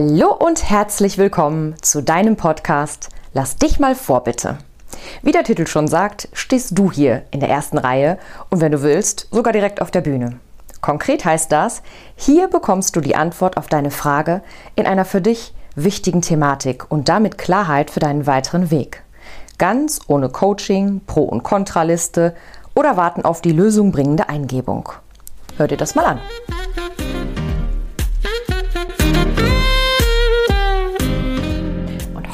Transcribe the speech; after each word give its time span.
Hallo 0.00 0.32
und 0.32 0.70
herzlich 0.70 1.18
willkommen 1.18 1.74
zu 1.82 2.04
deinem 2.04 2.36
Podcast 2.36 3.08
Lass 3.32 3.56
dich 3.56 3.80
mal 3.80 3.96
vor, 3.96 4.22
bitte. 4.22 4.58
Wie 5.22 5.32
der 5.32 5.42
Titel 5.42 5.66
schon 5.66 5.88
sagt, 5.88 6.28
stehst 6.34 6.78
du 6.78 6.92
hier 6.92 7.24
in 7.32 7.40
der 7.40 7.48
ersten 7.48 7.78
Reihe 7.78 8.16
und 8.48 8.60
wenn 8.60 8.70
du 8.70 8.82
willst, 8.82 9.26
sogar 9.32 9.52
direkt 9.52 9.82
auf 9.82 9.90
der 9.90 10.02
Bühne. 10.02 10.38
Konkret 10.80 11.24
heißt 11.24 11.50
das, 11.50 11.82
hier 12.14 12.46
bekommst 12.46 12.94
du 12.94 13.00
die 13.00 13.16
Antwort 13.16 13.56
auf 13.56 13.66
deine 13.66 13.90
Frage 13.90 14.42
in 14.76 14.86
einer 14.86 15.04
für 15.04 15.20
dich 15.20 15.52
wichtigen 15.74 16.22
Thematik 16.22 16.88
und 16.92 17.08
damit 17.08 17.36
Klarheit 17.36 17.90
für 17.90 17.98
deinen 17.98 18.28
weiteren 18.28 18.70
Weg. 18.70 19.02
Ganz 19.58 19.98
ohne 20.06 20.28
Coaching, 20.28 21.00
Pro- 21.08 21.24
und 21.24 21.42
Kontraliste 21.42 22.36
oder 22.76 22.96
warten 22.96 23.24
auf 23.24 23.40
die 23.40 23.50
Lösung 23.50 23.90
bringende 23.90 24.28
Eingebung. 24.28 24.90
Hör 25.56 25.66
dir 25.66 25.76
das 25.76 25.96
mal 25.96 26.04
an. 26.04 26.20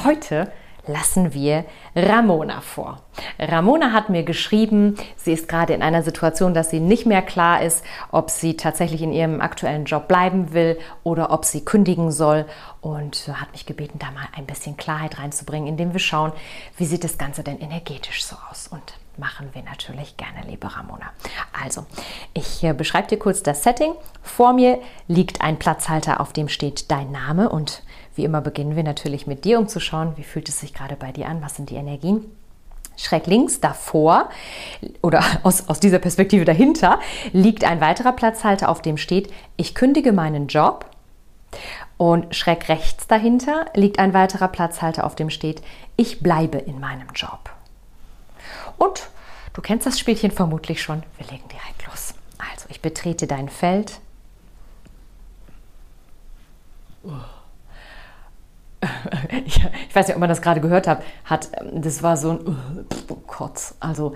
Heute 0.04 0.52
lassen 0.86 1.32
wir 1.32 1.64
Ramona 1.96 2.60
vor. 2.60 3.00
Ramona 3.38 3.92
hat 3.92 4.10
mir 4.10 4.22
geschrieben, 4.22 4.96
sie 5.16 5.32
ist 5.32 5.48
gerade 5.48 5.72
in 5.72 5.82
einer 5.82 6.02
Situation, 6.02 6.52
dass 6.52 6.70
sie 6.70 6.80
nicht 6.80 7.06
mehr 7.06 7.22
klar 7.22 7.62
ist, 7.62 7.84
ob 8.10 8.30
sie 8.30 8.56
tatsächlich 8.56 9.00
in 9.02 9.12
ihrem 9.12 9.40
aktuellen 9.40 9.86
Job 9.86 10.08
bleiben 10.08 10.52
will 10.52 10.78
oder 11.02 11.30
ob 11.30 11.44
sie 11.44 11.64
kündigen 11.64 12.10
soll 12.10 12.44
und 12.80 13.28
hat 13.32 13.52
mich 13.52 13.66
gebeten, 13.66 13.98
da 13.98 14.10
mal 14.10 14.28
ein 14.36 14.46
bisschen 14.46 14.76
Klarheit 14.76 15.18
reinzubringen, 15.18 15.68
indem 15.68 15.92
wir 15.92 16.00
schauen, 16.00 16.32
wie 16.76 16.84
sieht 16.84 17.04
das 17.04 17.18
Ganze 17.18 17.42
denn 17.42 17.60
energetisch 17.60 18.24
so 18.24 18.36
aus 18.50 18.68
und 18.68 18.94
machen 19.16 19.48
wir 19.52 19.62
natürlich 19.62 20.16
gerne, 20.16 20.42
liebe 20.46 20.76
Ramona. 20.76 21.12
Also, 21.62 21.86
ich 22.32 22.62
äh, 22.64 22.72
beschreibe 22.72 23.06
dir 23.06 23.18
kurz 23.18 23.42
das 23.42 23.62
Setting. 23.62 23.94
Vor 24.22 24.52
mir 24.52 24.80
liegt 25.06 25.40
ein 25.40 25.58
Platzhalter, 25.58 26.20
auf 26.20 26.32
dem 26.32 26.48
steht 26.48 26.90
dein 26.90 27.12
Name 27.12 27.48
und 27.48 27.83
wie 28.14 28.24
immer 28.24 28.40
beginnen 28.40 28.76
wir 28.76 28.84
natürlich 28.84 29.26
mit 29.26 29.44
dir, 29.44 29.58
um 29.58 29.68
zu 29.68 29.80
schauen, 29.80 30.16
wie 30.16 30.22
fühlt 30.22 30.48
es 30.48 30.60
sich 30.60 30.72
gerade 30.72 30.96
bei 30.96 31.12
dir 31.12 31.26
an, 31.28 31.42
was 31.42 31.56
sind 31.56 31.70
die 31.70 31.76
Energien. 31.76 32.24
Schräg 32.96 33.26
links 33.26 33.60
davor 33.60 34.28
oder 35.02 35.22
aus, 35.42 35.68
aus 35.68 35.80
dieser 35.80 35.98
Perspektive 35.98 36.44
dahinter 36.44 37.00
liegt 37.32 37.64
ein 37.64 37.80
weiterer 37.80 38.12
Platzhalter, 38.12 38.68
auf 38.68 38.82
dem 38.82 38.96
steht, 38.96 39.32
ich 39.56 39.74
kündige 39.74 40.12
meinen 40.12 40.46
Job. 40.46 40.86
Und 41.96 42.34
schräg 42.34 42.68
rechts 42.68 43.06
dahinter 43.06 43.66
liegt 43.74 44.00
ein 44.00 44.14
weiterer 44.14 44.48
Platzhalter, 44.48 45.04
auf 45.04 45.14
dem 45.14 45.30
steht, 45.30 45.62
ich 45.96 46.20
bleibe 46.20 46.58
in 46.58 46.80
meinem 46.80 47.08
Job. 47.14 47.50
Und 48.78 49.08
du 49.52 49.62
kennst 49.62 49.86
das 49.86 50.00
Spielchen 50.00 50.32
vermutlich 50.32 50.82
schon. 50.82 51.04
Wir 51.18 51.26
legen 51.28 51.48
direkt 51.48 51.86
los. 51.86 52.14
Also, 52.38 52.66
ich 52.68 52.80
betrete 52.80 53.28
dein 53.28 53.48
Feld. 53.48 54.00
Ich, 59.46 59.64
weiß 59.94 60.08
nicht, 60.08 60.16
ob 60.16 60.20
man 60.20 60.28
das 60.28 60.42
gerade 60.42 60.60
gehört 60.60 60.86
hat. 60.86 61.02
hat 61.24 61.50
das 61.72 62.02
war 62.02 62.16
so 62.16 62.30
ein 62.30 62.56
oh 63.08 63.16
Gott. 63.26 63.74
Also, 63.80 64.14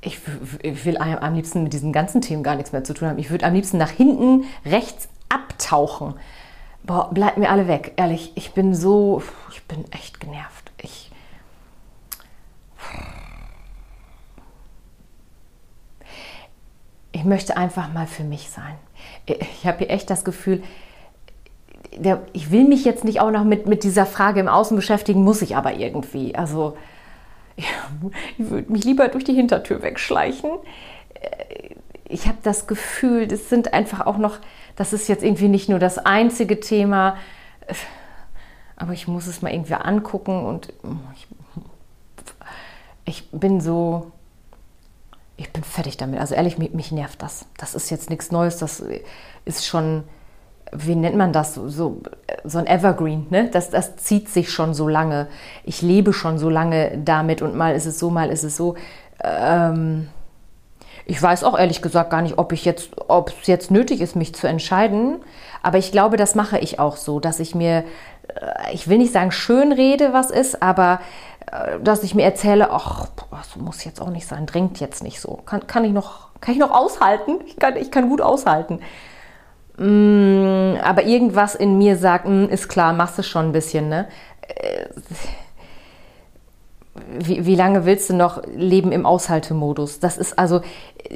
ich, 0.00 0.18
ich 0.62 0.84
will 0.84 0.96
am 0.98 1.34
liebsten 1.34 1.62
mit 1.62 1.72
diesen 1.72 1.92
ganzen 1.92 2.20
Themen 2.20 2.42
gar 2.42 2.54
nichts 2.54 2.72
mehr 2.72 2.84
zu 2.84 2.94
tun 2.94 3.08
haben. 3.08 3.18
Ich 3.18 3.30
würde 3.30 3.44
am 3.44 3.54
liebsten 3.54 3.76
nach 3.76 3.90
hinten 3.90 4.44
rechts 4.64 5.08
abtauchen. 5.28 6.14
Boah, 6.82 7.10
bleibt 7.12 7.36
mir 7.36 7.50
alle 7.50 7.68
weg. 7.68 7.92
Ehrlich, 7.96 8.32
ich 8.34 8.52
bin 8.52 8.74
so, 8.74 9.22
ich 9.50 9.62
bin 9.64 9.84
echt 9.92 10.20
genervt. 10.20 10.72
Ich, 10.78 11.10
ich 17.12 17.24
möchte 17.24 17.56
einfach 17.56 17.92
mal 17.92 18.06
für 18.06 18.24
mich 18.24 18.48
sein. 18.50 18.76
Ich 19.26 19.66
habe 19.66 19.78
hier 19.78 19.90
echt 19.90 20.08
das 20.08 20.24
Gefühl, 20.24 20.62
ich 22.32 22.50
will 22.50 22.64
mich 22.64 22.84
jetzt 22.84 23.04
nicht 23.04 23.20
auch 23.20 23.30
noch 23.30 23.44
mit, 23.44 23.66
mit 23.66 23.84
dieser 23.84 24.06
Frage 24.06 24.40
im 24.40 24.48
Außen 24.48 24.76
beschäftigen, 24.76 25.22
muss 25.22 25.42
ich 25.42 25.56
aber 25.56 25.74
irgendwie. 25.74 26.34
Also 26.34 26.76
ich 27.56 27.66
würde 28.38 28.72
mich 28.72 28.84
lieber 28.84 29.08
durch 29.08 29.24
die 29.24 29.34
Hintertür 29.34 29.82
wegschleichen. 29.82 30.50
Ich 32.08 32.26
habe 32.26 32.38
das 32.42 32.66
Gefühl, 32.66 33.26
das 33.26 33.48
sind 33.48 33.72
einfach 33.72 34.06
auch 34.06 34.18
noch, 34.18 34.38
das 34.76 34.92
ist 34.92 35.08
jetzt 35.08 35.22
irgendwie 35.22 35.48
nicht 35.48 35.68
nur 35.68 35.78
das 35.78 35.98
einzige 35.98 36.58
Thema, 36.58 37.16
aber 38.76 38.94
ich 38.94 39.06
muss 39.06 39.26
es 39.26 39.42
mal 39.42 39.52
irgendwie 39.52 39.74
angucken 39.74 40.44
und 40.44 40.72
ich, 41.14 41.28
ich 43.04 43.30
bin 43.30 43.60
so, 43.60 44.10
ich 45.36 45.52
bin 45.52 45.62
fertig 45.62 45.98
damit. 45.98 46.18
Also 46.18 46.34
ehrlich, 46.34 46.58
mich, 46.58 46.72
mich 46.72 46.90
nervt 46.90 47.22
das. 47.22 47.46
Das 47.58 47.74
ist 47.74 47.90
jetzt 47.90 48.10
nichts 48.10 48.32
Neues, 48.32 48.56
das 48.56 48.82
ist 49.44 49.66
schon 49.66 50.04
wie 50.72 50.94
nennt 50.94 51.16
man 51.16 51.32
das, 51.32 51.54
so, 51.54 52.00
so, 52.44 52.58
ein 52.58 52.66
Evergreen, 52.66 53.26
ne? 53.30 53.48
Das, 53.50 53.70
das 53.70 53.96
zieht 53.96 54.28
sich 54.28 54.50
schon 54.50 54.74
so 54.74 54.88
lange. 54.88 55.26
Ich 55.64 55.82
lebe 55.82 56.12
schon 56.12 56.38
so 56.38 56.48
lange 56.48 56.98
damit 57.04 57.42
und 57.42 57.56
mal 57.56 57.74
ist 57.74 57.86
es 57.86 57.98
so, 57.98 58.10
mal 58.10 58.30
ist 58.30 58.44
es 58.44 58.56
so. 58.56 58.76
Ähm, 59.22 60.08
ich 61.06 61.20
weiß 61.20 61.42
auch 61.42 61.58
ehrlich 61.58 61.82
gesagt 61.82 62.10
gar 62.10 62.22
nicht, 62.22 62.38
ob 62.38 62.52
ich 62.52 62.64
jetzt, 62.64 62.90
es 63.40 63.46
jetzt 63.46 63.70
nötig 63.72 64.00
ist, 64.00 64.14
mich 64.14 64.34
zu 64.34 64.46
entscheiden. 64.46 65.16
Aber 65.62 65.78
ich 65.78 65.90
glaube, 65.90 66.16
das 66.16 66.36
mache 66.36 66.58
ich 66.58 66.78
auch 66.78 66.96
so, 66.96 67.18
dass 67.18 67.40
ich 67.40 67.54
mir, 67.54 67.84
äh, 68.28 68.72
ich 68.72 68.86
will 68.86 68.98
nicht 68.98 69.12
sagen 69.12 69.32
schön 69.32 69.72
rede, 69.72 70.12
was 70.12 70.30
ist, 70.30 70.62
aber 70.62 71.00
äh, 71.50 71.80
dass 71.82 72.04
ich 72.04 72.14
mir 72.14 72.22
erzähle, 72.22 72.70
ach, 72.70 73.08
das 73.32 73.56
muss 73.56 73.84
jetzt 73.84 74.00
auch 74.00 74.10
nicht 74.10 74.26
sein, 74.26 74.46
drängt 74.46 74.78
jetzt 74.78 75.02
nicht 75.02 75.20
so. 75.20 75.40
Kann, 75.46 75.66
kann 75.66 75.84
ich 75.84 75.92
noch, 75.92 76.28
kann 76.40 76.54
ich 76.54 76.60
noch 76.60 76.70
aushalten? 76.70 77.40
Ich 77.46 77.56
kann, 77.56 77.76
ich 77.76 77.90
kann 77.90 78.08
gut 78.08 78.20
aushalten. 78.20 78.80
Mm, 79.76 80.76
aber 80.82 81.04
irgendwas 81.04 81.54
in 81.54 81.78
mir 81.78 81.96
sagt, 81.96 82.26
mm, 82.26 82.44
ist 82.46 82.68
klar, 82.68 82.92
machst 82.92 83.18
du 83.18 83.22
schon 83.22 83.46
ein 83.46 83.52
bisschen, 83.52 83.88
ne? 83.88 84.08
Äh, 84.42 84.86
wie, 87.18 87.46
wie, 87.46 87.54
lange 87.54 87.86
willst 87.86 88.10
du 88.10 88.14
noch 88.14 88.42
leben 88.54 88.92
im 88.92 89.06
Aushaltemodus? 89.06 90.00
Das 90.00 90.18
ist 90.18 90.38
also 90.38 90.60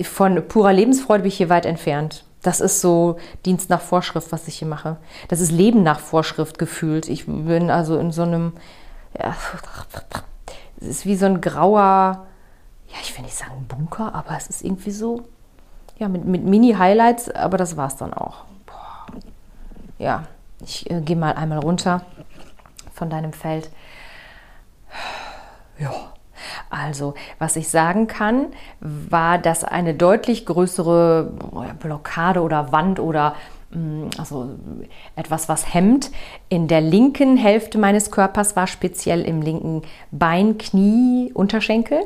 von 0.03 0.47
purer 0.49 0.73
Lebensfreude 0.73 1.23
bin 1.23 1.29
ich 1.29 1.37
hier 1.37 1.49
weit 1.49 1.67
entfernt. 1.67 2.25
Das 2.43 2.61
ist 2.61 2.81
so 2.81 3.17
Dienst 3.47 3.71
nach 3.71 3.81
Vorschrift, 3.81 4.31
was 4.31 4.49
ich 4.49 4.59
hier 4.59 4.69
mache. 4.69 4.99
Das 5.29 5.41
ist 5.41 5.51
Leben 5.51 5.83
nach 5.83 5.99
Vorschrift 5.99 6.59
gefühlt. 6.59 7.09
Ich 7.09 7.27
bin 7.27 7.71
also 7.71 7.99
in 7.99 8.13
so 8.13 8.23
einem, 8.23 8.53
ja, 9.19 9.35
es 10.81 10.89
ist 10.89 11.07
wie 11.07 11.17
so 11.17 11.27
ein 11.27 11.41
grauer, 11.41 12.27
ja, 12.89 12.97
ich 13.03 13.17
will 13.17 13.25
nicht 13.25 13.37
sagen 13.37 13.67
Bunker, 13.67 14.15
aber 14.15 14.37
es 14.37 14.47
ist 14.49 14.63
irgendwie 14.63 14.91
so, 14.91 15.25
ja, 15.99 16.09
mit, 16.09 16.25
mit 16.25 16.45
Mini-Highlights, 16.45 17.31
aber 17.31 17.57
das 17.57 17.77
war 17.77 17.89
es 17.89 17.97
dann 17.97 18.13
auch 18.13 18.45
ja, 19.99 20.25
ich 20.63 20.91
äh, 20.91 21.01
gehe 21.01 21.17
mal 21.17 21.33
einmal 21.33 21.59
runter 21.59 22.03
von 22.93 23.11
deinem 23.11 23.33
Feld. 23.33 23.71
Ja, 25.79 25.93
also, 26.71 27.15
was 27.39 27.57
ich 27.57 27.69
sagen 27.69 28.07
kann, 28.07 28.47
war, 28.81 29.39
dass 29.39 29.65
eine 29.65 29.95
deutlich 29.95 30.47
größere 30.47 31.33
Blockade 31.81 32.43
oder 32.43 32.71
Wand 32.71 33.01
oder 33.01 33.35
mm, 33.71 34.09
also 34.19 34.51
etwas, 35.17 35.49
was 35.49 35.73
hemmt, 35.73 36.11
in 36.49 36.69
der 36.69 36.81
linken 36.81 37.37
Hälfte 37.37 37.79
meines 37.79 38.11
Körpers 38.11 38.57
war, 38.57 38.67
speziell 38.67 39.23
im 39.23 39.43
linken 39.43 39.83
Bein, 40.11 40.59
Knie, 40.59 41.33
Unterschenkel. 41.33 42.01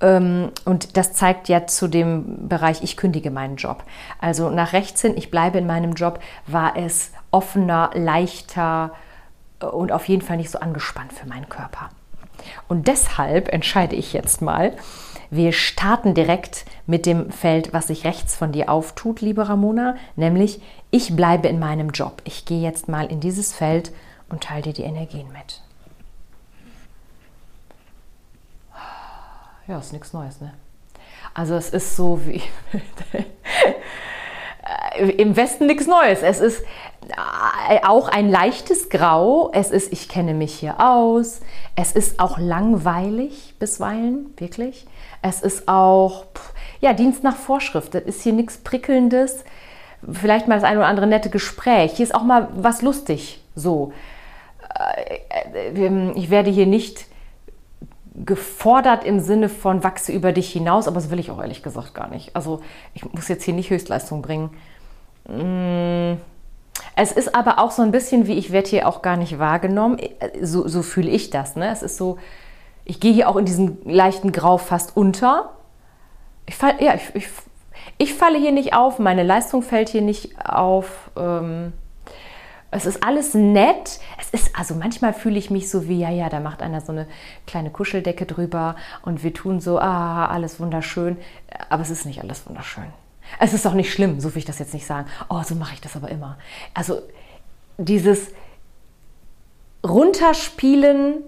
Ähm, 0.00 0.50
und 0.64 0.96
das 0.96 1.12
zeigt 1.12 1.48
ja 1.48 1.66
zu 1.66 1.88
dem 1.88 2.48
Bereich, 2.48 2.82
ich 2.82 2.96
kündige 2.96 3.30
meinen 3.30 3.56
Job. 3.56 3.84
Also 4.20 4.50
nach 4.50 4.72
rechts 4.72 5.00
hin, 5.02 5.14
ich 5.16 5.30
bleibe 5.30 5.58
in 5.58 5.66
meinem 5.66 5.92
Job, 5.92 6.20
war 6.46 6.76
es 6.76 7.12
offener, 7.30 7.90
leichter 7.94 8.92
äh, 9.60 9.66
und 9.66 9.92
auf 9.92 10.08
jeden 10.08 10.22
Fall 10.22 10.36
nicht 10.36 10.50
so 10.50 10.60
angespannt 10.60 11.12
für 11.12 11.26
meinen 11.26 11.48
Körper. 11.48 11.90
Und 12.68 12.86
deshalb 12.86 13.48
entscheide 13.52 13.96
ich 13.96 14.12
jetzt 14.12 14.42
mal, 14.42 14.72
wir 15.30 15.52
starten 15.52 16.14
direkt 16.14 16.64
mit 16.86 17.04
dem 17.04 17.30
Feld, 17.30 17.72
was 17.72 17.88
sich 17.88 18.04
rechts 18.04 18.36
von 18.36 18.52
dir 18.52 18.70
auftut, 18.70 19.20
liebe 19.20 19.48
Ramona, 19.48 19.96
nämlich 20.14 20.60
ich 20.90 21.16
bleibe 21.16 21.48
in 21.48 21.58
meinem 21.58 21.90
Job. 21.90 22.22
Ich 22.24 22.44
gehe 22.44 22.60
jetzt 22.60 22.88
mal 22.88 23.06
in 23.06 23.18
dieses 23.18 23.52
Feld 23.52 23.92
und 24.28 24.44
teile 24.44 24.62
dir 24.62 24.72
die 24.72 24.82
Energien 24.82 25.32
mit. 25.32 25.62
Ja, 29.68 29.78
ist 29.78 29.92
nichts 29.92 30.12
Neues, 30.12 30.40
ne? 30.40 30.54
Also 31.34 31.54
es 31.54 31.70
ist 31.70 31.96
so 31.96 32.24
wie 32.24 32.42
im 35.18 35.36
Westen 35.36 35.66
nichts 35.66 35.86
Neues. 35.86 36.22
Es 36.22 36.40
ist 36.40 36.64
äh, 37.68 37.80
auch 37.84 38.08
ein 38.08 38.30
leichtes 38.30 38.88
Grau. 38.88 39.50
Es 39.52 39.70
ist, 39.70 39.92
ich 39.92 40.08
kenne 40.08 40.34
mich 40.34 40.54
hier 40.54 40.80
aus. 40.80 41.40
Es 41.74 41.92
ist 41.92 42.20
auch 42.20 42.38
langweilig 42.38 43.56
bisweilen, 43.58 44.32
wirklich. 44.38 44.86
Es 45.20 45.42
ist 45.42 45.68
auch, 45.68 46.26
ja, 46.80 46.92
Dienst 46.92 47.24
nach 47.24 47.36
Vorschrift. 47.36 47.94
Das 47.94 48.04
ist 48.04 48.22
hier 48.22 48.32
nichts 48.32 48.58
Prickelndes. 48.58 49.44
Vielleicht 50.10 50.46
mal 50.46 50.54
das 50.54 50.64
ein 50.64 50.76
oder 50.76 50.86
andere 50.86 51.06
nette 51.06 51.30
Gespräch. 51.30 51.92
Hier 51.92 52.04
ist 52.04 52.14
auch 52.14 52.22
mal 52.22 52.48
was 52.54 52.82
lustig. 52.82 53.42
So. 53.54 53.92
Äh, 54.78 55.18
äh, 55.64 56.12
ich 56.14 56.30
werde 56.30 56.50
hier 56.50 56.66
nicht 56.66 57.06
gefordert 58.24 59.04
im 59.04 59.20
Sinne 59.20 59.48
von 59.48 59.84
wachse 59.84 60.12
über 60.12 60.32
dich 60.32 60.50
hinaus, 60.50 60.88
aber 60.88 60.96
das 60.96 61.10
will 61.10 61.18
ich 61.18 61.30
auch 61.30 61.40
ehrlich 61.40 61.62
gesagt 61.62 61.94
gar 61.94 62.08
nicht. 62.08 62.34
Also 62.34 62.60
ich 62.94 63.04
muss 63.12 63.28
jetzt 63.28 63.44
hier 63.44 63.54
nicht 63.54 63.70
Höchstleistung 63.70 64.22
bringen. 64.22 64.50
Mmh 65.28 66.18
Es 66.94 67.12
ist 67.12 67.34
aber 67.34 67.58
auch 67.58 67.70
so 67.70 67.82
ein 67.82 67.90
bisschen 67.90 68.26
wie, 68.26 68.34
ich 68.34 68.52
werde 68.52 68.68
hier 68.68 68.88
auch 68.88 69.02
gar 69.02 69.16
nicht 69.16 69.38
wahrgenommen. 69.38 69.98
So, 70.40 70.66
so 70.66 70.82
fühle 70.82 71.10
ich 71.10 71.30
das. 71.30 71.56
Ne? 71.56 71.70
Es 71.70 71.82
ist 71.82 71.98
so, 71.98 72.18
ich 72.84 73.00
gehe 73.00 73.12
hier 73.12 73.28
auch 73.28 73.36
in 73.36 73.44
diesem 73.44 73.78
leichten 73.84 74.32
Grau 74.32 74.56
fast 74.56 74.96
unter. 74.96 75.50
Ich, 76.46 76.54
fall, 76.54 76.74
ja, 76.80 76.94
ich, 76.94 77.14
ich, 77.14 77.28
ich 77.98 78.14
falle 78.14 78.38
hier 78.38 78.52
nicht 78.52 78.74
auf, 78.74 78.98
meine 78.98 79.24
Leistung 79.24 79.62
fällt 79.62 79.88
hier 79.88 80.02
nicht 80.02 80.38
auf. 80.48 81.10
Ähm, 81.16 81.72
es 82.76 82.86
ist 82.86 83.02
alles 83.02 83.34
nett. 83.34 84.00
Es 84.20 84.30
ist, 84.30 84.56
also 84.56 84.74
manchmal 84.74 85.12
fühle 85.12 85.38
ich 85.38 85.50
mich 85.50 85.70
so 85.70 85.88
wie, 85.88 85.98
ja, 85.98 86.10
ja, 86.10 86.28
da 86.28 86.40
macht 86.40 86.62
einer 86.62 86.80
so 86.80 86.92
eine 86.92 87.06
kleine 87.46 87.70
Kuscheldecke 87.70 88.26
drüber 88.26 88.76
und 89.02 89.22
wir 89.22 89.32
tun 89.32 89.60
so, 89.60 89.78
ah, 89.78 90.26
alles 90.26 90.60
wunderschön. 90.60 91.16
Aber 91.68 91.82
es 91.82 91.90
ist 91.90 92.06
nicht 92.06 92.20
alles 92.20 92.46
wunderschön. 92.46 92.86
Es 93.40 93.52
ist 93.52 93.66
auch 93.66 93.74
nicht 93.74 93.92
schlimm, 93.92 94.20
so 94.20 94.34
will 94.34 94.38
ich 94.38 94.44
das 94.44 94.58
jetzt 94.58 94.74
nicht 94.74 94.86
sagen. 94.86 95.08
Oh, 95.28 95.42
so 95.42 95.54
mache 95.54 95.74
ich 95.74 95.80
das 95.80 95.96
aber 95.96 96.10
immer. 96.10 96.38
Also 96.74 97.00
dieses 97.78 98.28
Runterspielen 99.84 101.22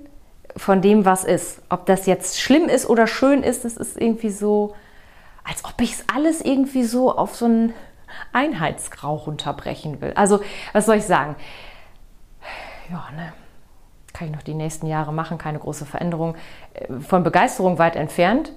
von 0.56 0.82
dem, 0.82 1.04
was 1.04 1.24
ist. 1.24 1.60
Ob 1.68 1.86
das 1.86 2.06
jetzt 2.06 2.40
schlimm 2.40 2.68
ist 2.68 2.88
oder 2.88 3.06
schön 3.06 3.42
ist, 3.42 3.64
das 3.64 3.76
ist 3.76 4.00
irgendwie 4.00 4.30
so, 4.30 4.74
als 5.44 5.64
ob 5.64 5.80
ich 5.80 5.92
es 5.92 6.04
alles 6.12 6.40
irgendwie 6.40 6.84
so 6.84 7.16
auf 7.16 7.34
so 7.34 7.46
ein 7.46 7.74
Einheitsgrau 8.32 9.16
runterbrechen 9.16 10.00
will. 10.00 10.12
Also, 10.14 10.40
was 10.72 10.86
soll 10.86 10.96
ich 10.96 11.04
sagen? 11.04 11.36
Ja, 12.90 13.08
ne? 13.16 13.32
Kann 14.12 14.28
ich 14.28 14.34
noch 14.34 14.42
die 14.42 14.54
nächsten 14.54 14.86
Jahre 14.86 15.12
machen, 15.12 15.38
keine 15.38 15.58
große 15.58 15.86
Veränderung. 15.86 16.34
Äh, 16.74 17.00
von 17.00 17.22
Begeisterung 17.22 17.78
weit 17.78 17.96
entfernt, 17.96 18.52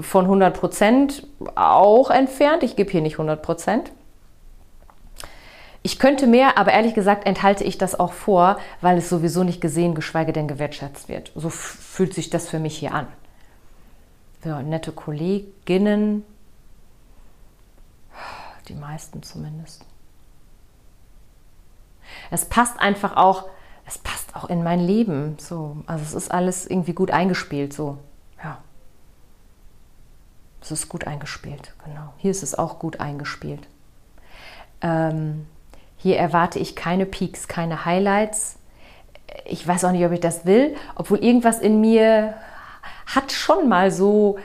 von 0.00 0.24
100 0.24 0.58
Prozent 0.58 1.26
auch 1.54 2.10
entfernt. 2.10 2.62
Ich 2.62 2.76
gebe 2.76 2.90
hier 2.90 3.02
nicht 3.02 3.14
100 3.14 3.42
Prozent. 3.42 3.92
Ich 5.86 5.98
könnte 5.98 6.26
mehr, 6.26 6.56
aber 6.56 6.72
ehrlich 6.72 6.94
gesagt 6.94 7.26
enthalte 7.26 7.62
ich 7.62 7.76
das 7.76 8.00
auch 8.00 8.14
vor, 8.14 8.56
weil 8.80 8.96
es 8.96 9.10
sowieso 9.10 9.44
nicht 9.44 9.60
gesehen, 9.60 9.94
geschweige 9.94 10.32
denn 10.32 10.48
gewertschätzt 10.48 11.10
wird. 11.10 11.30
So 11.34 11.50
fühlt 11.50 12.14
sich 12.14 12.30
das 12.30 12.48
für 12.48 12.58
mich 12.58 12.78
hier 12.78 12.94
an. 12.94 13.06
Ja, 14.44 14.62
nette 14.62 14.92
Kolleginnen, 14.92 16.24
die 18.68 18.74
meisten 18.74 19.22
zumindest. 19.22 19.84
Es 22.30 22.44
passt 22.44 22.78
einfach 22.80 23.16
auch, 23.16 23.48
es 23.86 23.98
passt 23.98 24.34
auch 24.34 24.48
in 24.48 24.62
mein 24.62 24.80
Leben. 24.80 25.36
So, 25.38 25.78
also 25.86 26.02
es 26.04 26.14
ist 26.14 26.30
alles 26.30 26.66
irgendwie 26.66 26.92
gut 26.94 27.10
eingespielt. 27.10 27.72
So, 27.72 27.98
ja. 28.42 28.58
Es 30.60 30.70
ist 30.70 30.88
gut 30.88 31.06
eingespielt, 31.06 31.74
genau. 31.84 32.12
Hier 32.16 32.30
ist 32.30 32.42
es 32.42 32.54
auch 32.54 32.78
gut 32.78 33.00
eingespielt. 33.00 33.66
Ähm, 34.80 35.46
hier 35.96 36.18
erwarte 36.18 36.58
ich 36.58 36.74
keine 36.76 37.06
Peaks, 37.06 37.48
keine 37.48 37.84
Highlights. 37.84 38.56
Ich 39.44 39.66
weiß 39.66 39.84
auch 39.84 39.90
nicht, 39.92 40.04
ob 40.04 40.12
ich 40.12 40.20
das 40.20 40.46
will, 40.46 40.74
obwohl 40.94 41.18
irgendwas 41.18 41.58
in 41.58 41.80
mir 41.80 42.34
hat 43.06 43.32
schon 43.32 43.68
mal 43.68 43.90
so 43.90 44.38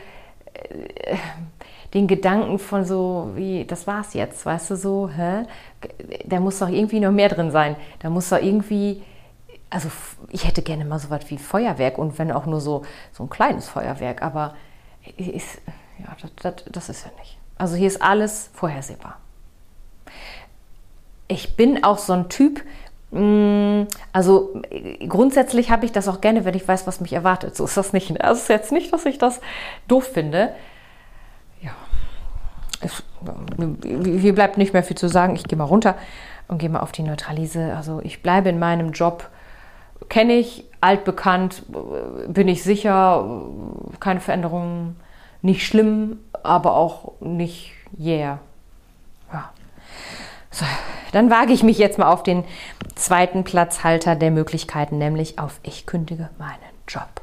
äh, 0.53 1.17
den 1.93 2.07
Gedanken 2.07 2.59
von 2.59 2.85
so, 2.85 3.31
wie, 3.35 3.65
das 3.65 3.87
war's 3.87 4.13
jetzt, 4.13 4.45
weißt 4.45 4.71
du, 4.71 4.75
so, 4.75 5.09
hä? 5.09 5.43
Da 6.25 6.39
muss 6.39 6.59
doch 6.59 6.69
irgendwie 6.69 6.99
noch 6.99 7.11
mehr 7.11 7.29
drin 7.29 7.51
sein. 7.51 7.75
Da 7.99 8.09
muss 8.09 8.29
doch 8.29 8.41
irgendwie, 8.41 9.01
also 9.69 9.89
ich 10.29 10.47
hätte 10.47 10.61
gerne 10.61 10.85
mal 10.85 10.99
so 10.99 11.09
was 11.09 11.29
wie 11.29 11.37
Feuerwerk 11.37 11.97
und 11.97 12.19
wenn 12.19 12.31
auch 12.31 12.45
nur 12.45 12.61
so, 12.61 12.83
so 13.11 13.23
ein 13.23 13.29
kleines 13.29 13.67
Feuerwerk, 13.67 14.21
aber 14.21 14.55
ist, 15.17 15.61
ja, 15.97 16.15
das, 16.21 16.31
das, 16.41 16.65
das 16.71 16.89
ist 16.89 17.05
ja 17.05 17.11
nicht. 17.19 17.37
Also 17.57 17.75
hier 17.75 17.87
ist 17.87 18.01
alles 18.01 18.49
vorhersehbar 18.53 19.17
ich 21.29 21.55
bin 21.55 21.83
auch 21.85 21.99
so 21.99 22.11
ein 22.11 22.27
Typ, 22.27 22.61
mm, 23.11 23.83
also 24.11 24.61
grundsätzlich 25.07 25.71
habe 25.71 25.85
ich 25.85 25.93
das 25.93 26.09
auch 26.09 26.19
gerne, 26.19 26.43
wenn 26.43 26.55
ich 26.55 26.67
weiß, 26.67 26.85
was 26.85 26.99
mich 26.99 27.13
erwartet. 27.13 27.55
So 27.55 27.63
ist 27.63 27.77
das 27.77 27.93
nicht. 27.93 28.09
Ne? 28.09 28.21
Also 28.21 28.33
es 28.33 28.41
ist 28.43 28.49
jetzt 28.49 28.71
nicht, 28.73 28.91
dass 28.91 29.05
ich 29.05 29.17
das 29.17 29.39
doof 29.87 30.09
finde. 30.11 30.53
Es, 32.81 33.03
hier 33.83 34.33
bleibt 34.33 34.57
nicht 34.57 34.73
mehr 34.73 34.83
viel 34.83 34.97
zu 34.97 35.09
sagen. 35.09 35.35
Ich 35.35 35.43
gehe 35.43 35.57
mal 35.57 35.65
runter 35.65 35.95
und 36.47 36.59
gehe 36.59 36.69
mal 36.69 36.79
auf 36.79 36.91
die 36.91 37.03
Neutralise. 37.03 37.75
Also 37.75 38.01
ich 38.03 38.21
bleibe 38.21 38.49
in 38.49 38.59
meinem 38.59 38.91
Job, 38.91 39.29
kenne 40.07 40.33
ich, 40.33 40.65
altbekannt, 40.81 41.63
bin 42.27 42.47
ich 42.47 42.63
sicher, 42.63 43.45
keine 43.99 44.21
Veränderungen, 44.21 44.95
nicht 45.41 45.65
schlimm, 45.65 46.19
aber 46.43 46.75
auch 46.75 47.13
nicht 47.19 47.71
yeah. 47.99 48.39
Ja. 49.31 49.51
So, 50.51 50.65
dann 51.11 51.29
wage 51.29 51.53
ich 51.53 51.63
mich 51.63 51.77
jetzt 51.77 51.99
mal 51.99 52.11
auf 52.11 52.23
den 52.23 52.43
zweiten 52.95 53.43
Platzhalter 53.43 54.15
der 54.15 54.31
Möglichkeiten, 54.31 54.97
nämlich 54.97 55.39
auf 55.39 55.59
Ich 55.63 55.85
kündige 55.85 56.29
meinen 56.37 56.57
Job. 56.87 57.18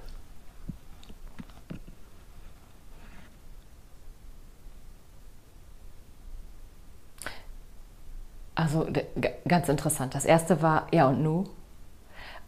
Also 8.56 8.86
ganz 9.46 9.68
interessant. 9.68 10.14
Das 10.14 10.24
erste 10.24 10.62
war 10.62 10.88
ja 10.90 11.06
und 11.08 11.22
nu. 11.22 11.44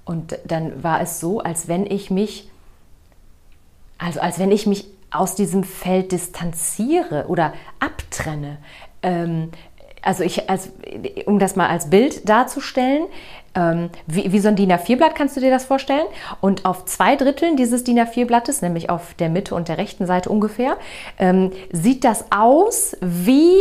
Und 0.04 0.38
dann 0.46 0.82
war 0.82 1.02
es 1.02 1.20
so, 1.20 1.40
als 1.40 1.68
wenn 1.68 1.84
ich 1.84 2.10
mich, 2.10 2.48
also 3.98 4.20
als 4.20 4.38
wenn 4.38 4.50
ich 4.50 4.66
mich 4.66 4.86
aus 5.10 5.34
diesem 5.34 5.64
Feld 5.64 6.12
distanziere 6.12 7.26
oder 7.28 7.52
abtrenne. 7.78 8.56
Ähm, 9.02 9.50
also 10.00 10.24
ich, 10.24 10.48
als, 10.48 10.70
um 11.26 11.38
das 11.38 11.56
mal 11.56 11.68
als 11.68 11.90
Bild 11.90 12.26
darzustellen, 12.26 13.06
ähm, 13.54 13.90
wie, 14.06 14.32
wie, 14.32 14.38
so 14.38 14.48
ein 14.48 14.56
DIN 14.56 14.72
A4-Blatt 14.72 15.14
kannst 15.14 15.36
du 15.36 15.40
dir 15.40 15.50
das 15.50 15.66
vorstellen. 15.66 16.06
Und 16.40 16.64
auf 16.64 16.86
zwei 16.86 17.16
Dritteln 17.16 17.56
dieses 17.56 17.84
DIN 17.84 17.98
A4-Blattes, 17.98 18.62
nämlich 18.62 18.88
auf 18.88 19.12
der 19.14 19.28
Mitte 19.28 19.54
und 19.54 19.68
der 19.68 19.76
rechten 19.76 20.06
Seite 20.06 20.30
ungefähr, 20.30 20.78
ähm, 21.18 21.52
sieht 21.70 22.04
das 22.04 22.26
aus 22.30 22.96
wie 23.02 23.58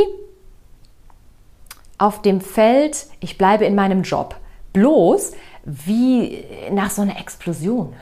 auf 1.97 2.21
dem 2.21 2.41
Feld, 2.41 3.07
ich 3.19 3.37
bleibe 3.37 3.65
in 3.65 3.75
meinem 3.75 4.03
Job. 4.03 4.35
Bloß 4.73 5.33
wie 5.63 6.43
nach 6.71 6.91
so 6.91 7.01
einer 7.01 7.19
Explosion. 7.19 7.93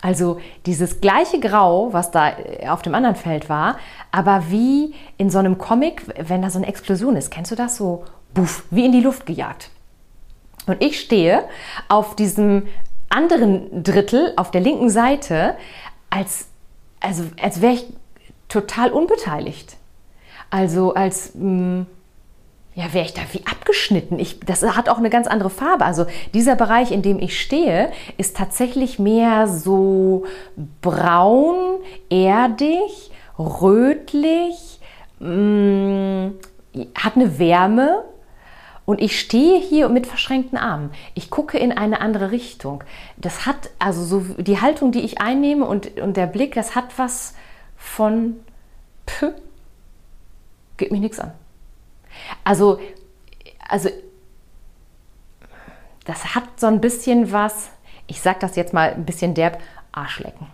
Also 0.00 0.40
dieses 0.66 1.00
gleiche 1.00 1.40
Grau, 1.40 1.92
was 1.92 2.10
da 2.10 2.30
äh, 2.30 2.68
auf 2.68 2.82
dem 2.82 2.94
anderen 2.94 3.16
Feld 3.16 3.48
war, 3.48 3.78
aber 4.10 4.50
wie 4.50 4.94
in 5.18 5.30
so 5.30 5.38
einem 5.38 5.58
Comic, 5.58 6.02
wenn 6.28 6.42
da 6.42 6.50
so 6.50 6.58
eine 6.58 6.66
Explosion 6.66 7.16
ist. 7.16 7.30
Kennst 7.30 7.50
du 7.50 7.56
das 7.56 7.76
so? 7.76 8.04
Buff, 8.34 8.64
wie 8.70 8.86
in 8.86 8.92
die 8.92 9.00
Luft 9.00 9.26
gejagt. 9.26 9.70
Und 10.66 10.82
ich 10.82 11.00
stehe 11.00 11.44
auf 11.88 12.14
diesem 12.16 12.68
anderen 13.08 13.82
Drittel, 13.82 14.32
auf 14.36 14.50
der 14.50 14.60
linken 14.60 14.90
Seite, 14.90 15.56
als, 16.10 16.48
also, 17.00 17.24
als 17.40 17.60
wäre 17.60 17.74
ich 17.74 17.86
total 18.48 18.90
unbeteiligt. 18.92 19.76
Also 20.50 20.94
als... 20.94 21.34
Mh, 21.34 21.40
hm, 21.40 21.86
ja, 22.78 22.94
wäre 22.94 23.04
ich 23.04 23.12
da 23.12 23.22
wie 23.32 23.44
abgeschnitten. 23.44 24.20
Ich, 24.20 24.38
das 24.38 24.62
hat 24.62 24.88
auch 24.88 24.98
eine 24.98 25.10
ganz 25.10 25.26
andere 25.26 25.50
Farbe. 25.50 25.84
Also 25.84 26.06
dieser 26.32 26.54
Bereich, 26.54 26.92
in 26.92 27.02
dem 27.02 27.18
ich 27.18 27.40
stehe, 27.40 27.90
ist 28.18 28.36
tatsächlich 28.36 29.00
mehr 29.00 29.48
so 29.48 30.26
braun, 30.80 31.80
erdig, 32.08 33.10
rötlich, 33.36 34.78
mh, 35.18 35.28
mm, 35.28 36.38
hat 36.94 37.16
eine 37.16 37.40
Wärme. 37.40 38.04
Und 38.84 39.00
ich 39.00 39.18
stehe 39.18 39.58
hier 39.58 39.88
mit 39.88 40.06
verschränkten 40.06 40.56
Armen. 40.56 40.92
Ich 41.14 41.30
gucke 41.30 41.58
in 41.58 41.72
eine 41.76 42.00
andere 42.00 42.30
Richtung. 42.30 42.84
Das 43.16 43.44
hat, 43.44 43.70
also 43.80 44.04
so 44.04 44.20
die 44.40 44.60
Haltung, 44.60 44.92
die 44.92 45.00
ich 45.00 45.20
einnehme 45.20 45.64
und, 45.64 45.98
und 45.98 46.16
der 46.16 46.28
Blick, 46.28 46.54
das 46.54 46.76
hat 46.76 46.96
was 46.96 47.34
von, 47.76 48.36
pff, 49.08 49.32
geht 50.76 50.92
mich 50.92 51.00
nichts 51.00 51.18
an. 51.18 51.32
Also, 52.44 52.78
also 53.68 53.88
das 56.04 56.34
hat 56.34 56.44
so 56.56 56.66
ein 56.66 56.80
bisschen 56.80 57.32
was, 57.32 57.70
ich 58.06 58.20
sag 58.20 58.40
das 58.40 58.56
jetzt 58.56 58.72
mal 58.72 58.92
ein 58.94 59.04
bisschen 59.04 59.34
derb, 59.34 59.60
Arschlecken. 59.92 60.46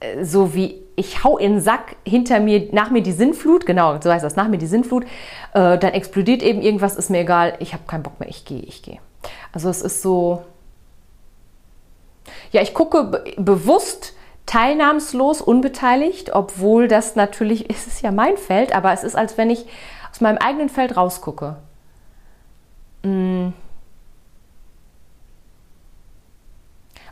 Äh, 0.00 0.24
so 0.24 0.54
wie 0.54 0.82
ich 0.96 1.24
hau 1.24 1.38
in 1.38 1.54
den 1.54 1.60
Sack 1.60 1.96
hinter 2.06 2.40
mir, 2.40 2.68
nach 2.72 2.90
mir 2.90 3.02
die 3.02 3.12
Sinnflut, 3.12 3.66
genau, 3.66 4.00
so 4.00 4.12
heißt 4.12 4.24
das, 4.24 4.36
nach 4.36 4.48
mir 4.48 4.58
die 4.58 4.66
Sinnflut, 4.66 5.04
äh, 5.52 5.78
dann 5.78 5.92
explodiert 5.92 6.42
eben 6.42 6.62
irgendwas, 6.62 6.96
ist 6.96 7.10
mir 7.10 7.20
egal, 7.20 7.54
ich 7.58 7.72
habe 7.72 7.82
keinen 7.86 8.02
Bock 8.02 8.20
mehr, 8.20 8.28
ich 8.28 8.44
gehe, 8.44 8.60
ich 8.60 8.82
gehe. 8.82 8.98
Also 9.52 9.68
es 9.68 9.82
ist 9.82 10.02
so, 10.02 10.44
ja, 12.52 12.62
ich 12.62 12.74
gucke 12.74 13.04
be 13.04 13.24
bewusst 13.36 14.14
teilnahmslos, 14.46 15.40
unbeteiligt, 15.40 16.34
obwohl 16.34 16.86
das 16.86 17.16
natürlich, 17.16 17.68
ist 17.70 17.86
es 17.86 18.00
ja 18.02 18.12
mein 18.12 18.36
Feld, 18.36 18.74
aber 18.74 18.92
es 18.92 19.04
ist, 19.04 19.16
als 19.16 19.36
wenn 19.36 19.50
ich 19.50 19.66
aus 20.14 20.20
meinem 20.20 20.38
eigenen 20.38 20.68
Feld 20.68 20.96
rausgucke. 20.96 21.56
Mm. 23.02 23.48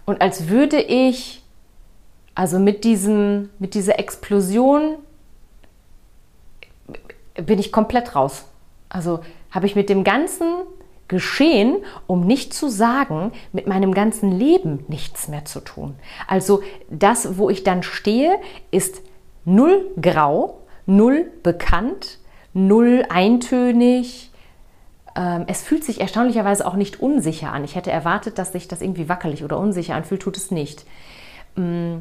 Und 0.06 0.20
als 0.20 0.46
würde 0.48 0.80
ich, 0.80 1.42
also 2.36 2.60
mit, 2.60 2.84
diesem, 2.84 3.50
mit 3.58 3.74
dieser 3.74 3.98
Explosion, 3.98 4.98
bin 7.34 7.58
ich 7.58 7.72
komplett 7.72 8.14
raus. 8.14 8.44
Also 8.88 9.18
habe 9.50 9.66
ich 9.66 9.74
mit 9.74 9.88
dem 9.88 10.04
ganzen 10.04 10.46
geschehen, 11.08 11.78
um 12.06 12.24
nicht 12.24 12.54
zu 12.54 12.68
sagen, 12.68 13.32
mit 13.52 13.66
meinem 13.66 13.94
ganzen 13.94 14.30
Leben 14.30 14.84
nichts 14.86 15.26
mehr 15.26 15.44
zu 15.44 15.58
tun. 15.58 15.96
Also 16.28 16.62
das, 16.88 17.36
wo 17.36 17.50
ich 17.50 17.64
dann 17.64 17.82
stehe, 17.82 18.38
ist 18.70 19.02
null 19.44 19.90
grau, 20.00 20.60
null 20.86 21.32
bekannt, 21.42 22.20
null 22.54 23.04
eintönig. 23.08 24.30
Ähm, 25.14 25.44
es 25.46 25.62
fühlt 25.62 25.84
sich 25.84 26.00
erstaunlicherweise 26.00 26.66
auch 26.66 26.74
nicht 26.74 27.00
unsicher 27.00 27.52
an. 27.52 27.64
Ich 27.64 27.74
hätte 27.74 27.90
erwartet, 27.90 28.38
dass 28.38 28.52
sich 28.52 28.68
das 28.68 28.80
irgendwie 28.80 29.08
wackelig 29.08 29.44
oder 29.44 29.58
unsicher 29.58 29.94
anfühlt, 29.94 30.22
tut 30.22 30.36
es 30.36 30.50
nicht. 30.50 30.84
Mm, 31.56 31.98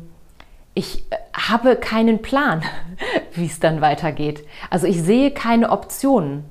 ich 0.73 1.05
äh, 1.09 1.17
habe 1.33 1.75
keinen 1.75 2.21
Plan, 2.21 2.63
wie 3.33 3.45
es 3.45 3.59
dann 3.59 3.81
weitergeht. 3.81 4.45
Also 4.69 4.87
ich 4.87 5.01
sehe 5.01 5.31
keine 5.31 5.69
Optionen. 5.71 6.45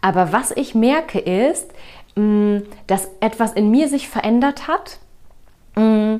Aber 0.00 0.32
was 0.32 0.52
ich 0.52 0.74
merke 0.74 1.18
ist, 1.18 1.72
mm, 2.14 2.58
dass 2.86 3.08
etwas 3.20 3.52
in 3.52 3.70
mir 3.70 3.88
sich 3.88 4.08
verändert 4.08 4.68
hat 4.68 4.98
mm, 5.74 6.16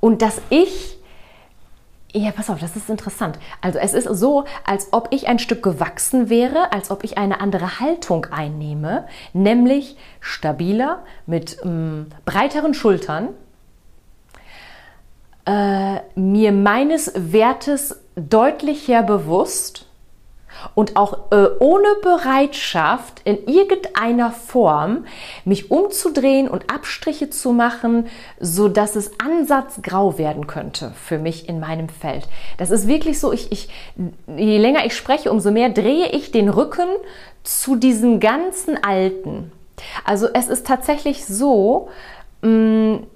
und 0.00 0.22
dass 0.22 0.40
ich 0.48 0.96
ja, 2.12 2.30
pass 2.30 2.48
auf, 2.48 2.58
das 2.60 2.76
ist 2.76 2.88
interessant. 2.88 3.38
Also 3.60 3.78
es 3.78 3.92
ist 3.92 4.08
so, 4.18 4.44
als 4.64 4.92
ob 4.92 5.08
ich 5.10 5.28
ein 5.28 5.38
Stück 5.38 5.62
gewachsen 5.62 6.30
wäre, 6.30 6.72
als 6.72 6.90
ob 6.90 7.04
ich 7.04 7.18
eine 7.18 7.40
andere 7.40 7.80
Haltung 7.80 8.26
einnehme, 8.26 9.06
nämlich 9.32 9.96
stabiler, 10.20 11.04
mit 11.26 11.58
ähm, 11.62 12.06
breiteren 12.24 12.74
Schultern, 12.74 13.28
äh, 15.46 16.00
mir 16.14 16.52
meines 16.52 17.12
Wertes 17.14 18.00
deutlicher 18.16 19.02
bewusst 19.02 19.86
und 20.74 20.96
auch 20.96 21.30
äh, 21.30 21.48
ohne 21.58 21.88
Bereitschaft 22.02 23.20
in 23.24 23.46
irgendeiner 23.46 24.30
Form 24.30 25.06
mich 25.44 25.70
umzudrehen 25.70 26.48
und 26.48 26.70
Abstriche 26.72 27.30
zu 27.30 27.52
machen, 27.52 28.06
so 28.40 28.68
dass 28.68 28.96
es 28.96 29.18
ansatzgrau 29.20 30.18
werden 30.18 30.46
könnte 30.46 30.92
für 30.94 31.18
mich 31.18 31.48
in 31.48 31.60
meinem 31.60 31.88
Feld. 31.88 32.28
Das 32.58 32.70
ist 32.70 32.86
wirklich 32.86 33.20
so, 33.20 33.32
ich, 33.32 33.52
ich, 33.52 33.68
je 34.36 34.58
länger 34.58 34.84
ich 34.84 34.96
spreche, 34.96 35.30
umso 35.30 35.50
mehr 35.50 35.70
drehe 35.70 36.08
ich 36.10 36.30
den 36.30 36.48
Rücken 36.48 36.88
zu 37.42 37.76
diesen 37.76 38.20
ganzen 38.20 38.82
Alten. 38.82 39.52
Also 40.04 40.28
es 40.32 40.48
ist 40.48 40.66
tatsächlich 40.66 41.26
so, 41.26 41.88
mh, 42.42 42.48
mm, 42.48 43.06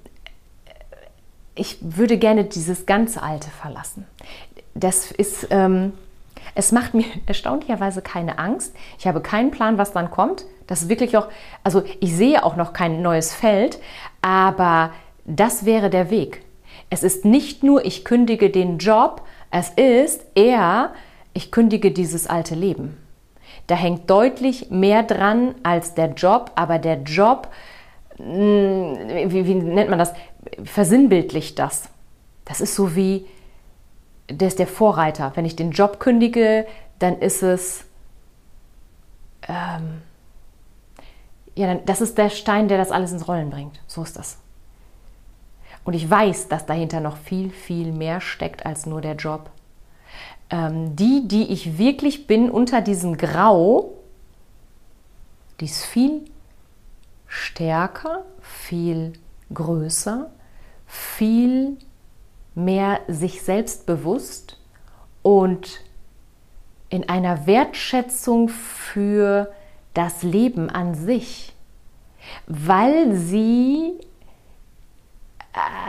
ich 1.55 1.77
würde 1.81 2.17
gerne 2.17 2.45
dieses 2.45 2.85
ganze 2.85 3.21
Alte 3.21 3.49
verlassen. 3.49 4.07
Das 4.73 5.11
ist, 5.11 5.47
ähm, 5.49 5.93
es 6.55 6.71
macht 6.71 6.93
mir 6.93 7.05
erstaunlicherweise 7.25 8.01
keine 8.01 8.39
Angst. 8.39 8.75
Ich 8.97 9.07
habe 9.07 9.21
keinen 9.21 9.51
Plan, 9.51 9.77
was 9.77 9.91
dann 9.91 10.11
kommt. 10.11 10.45
Das 10.67 10.83
ist 10.83 10.89
wirklich 10.89 11.17
auch, 11.17 11.27
also 11.63 11.83
ich 11.99 12.15
sehe 12.15 12.43
auch 12.43 12.55
noch 12.55 12.73
kein 12.73 13.01
neues 13.01 13.33
Feld, 13.33 13.79
aber 14.21 14.91
das 15.25 15.65
wäre 15.65 15.89
der 15.89 16.09
Weg. 16.09 16.43
Es 16.89 17.03
ist 17.03 17.25
nicht 17.25 17.63
nur, 17.63 17.85
ich 17.85 18.05
kündige 18.05 18.49
den 18.49 18.77
Job, 18.77 19.21
es 19.49 19.69
ist 19.69 20.25
eher, 20.35 20.93
ich 21.33 21.51
kündige 21.51 21.91
dieses 21.91 22.27
alte 22.27 22.55
Leben. 22.55 22.97
Da 23.67 23.75
hängt 23.75 24.09
deutlich 24.09 24.69
mehr 24.71 25.03
dran 25.03 25.55
als 25.63 25.93
der 25.93 26.13
Job, 26.13 26.51
aber 26.55 26.79
der 26.79 27.01
Job, 27.03 27.49
hm, 28.17 28.97
wie, 29.27 29.45
wie 29.45 29.55
nennt 29.55 29.89
man 29.89 29.99
das, 29.99 30.13
versinnbildlicht 30.63 31.59
das. 31.59 31.89
Das 32.45 32.61
ist 32.61 32.75
so 32.75 32.95
wie, 32.95 33.25
der 34.33 34.47
ist 34.47 34.59
der 34.59 34.67
Vorreiter. 34.67 35.31
Wenn 35.35 35.45
ich 35.45 35.55
den 35.55 35.71
Job 35.71 35.99
kündige, 35.99 36.65
dann 36.99 37.19
ist 37.19 37.43
es, 37.43 37.85
ähm, 39.47 40.01
ja, 41.55 41.67
dann, 41.67 41.85
das 41.85 42.01
ist 42.01 42.17
der 42.17 42.29
Stein, 42.29 42.67
der 42.67 42.77
das 42.77 42.91
alles 42.91 43.11
ins 43.11 43.27
Rollen 43.27 43.49
bringt. 43.49 43.79
So 43.87 44.03
ist 44.03 44.17
das. 44.17 44.37
Und 45.83 45.93
ich 45.93 46.09
weiß, 46.09 46.47
dass 46.47 46.65
dahinter 46.65 46.99
noch 46.99 47.17
viel, 47.17 47.49
viel 47.49 47.91
mehr 47.91 48.21
steckt 48.21 48.65
als 48.65 48.85
nur 48.85 49.01
der 49.01 49.15
Job. 49.15 49.49
Ähm, 50.49 50.95
die, 50.95 51.27
die 51.27 51.51
ich 51.51 51.77
wirklich 51.77 52.27
bin 52.27 52.51
unter 52.51 52.81
diesem 52.81 53.17
Grau, 53.17 53.93
die 55.59 55.65
ist 55.65 55.85
viel 55.85 56.25
stärker, 57.27 58.25
viel 58.41 59.13
größer, 59.53 60.29
viel 60.85 61.77
mehr 62.55 62.99
sich 63.07 63.41
selbst 63.41 63.85
bewusst 63.85 64.57
und 65.21 65.81
in 66.89 67.07
einer 67.07 67.47
Wertschätzung 67.47 68.49
für 68.49 69.51
das 69.93 70.23
Leben 70.23 70.69
an 70.69 70.93
sich, 70.95 71.53
weil 72.47 73.15
sie 73.15 73.93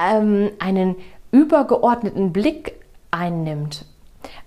ähm, 0.00 0.50
einen 0.58 0.96
übergeordneten 1.32 2.32
Blick 2.32 2.74
einnimmt, 3.10 3.84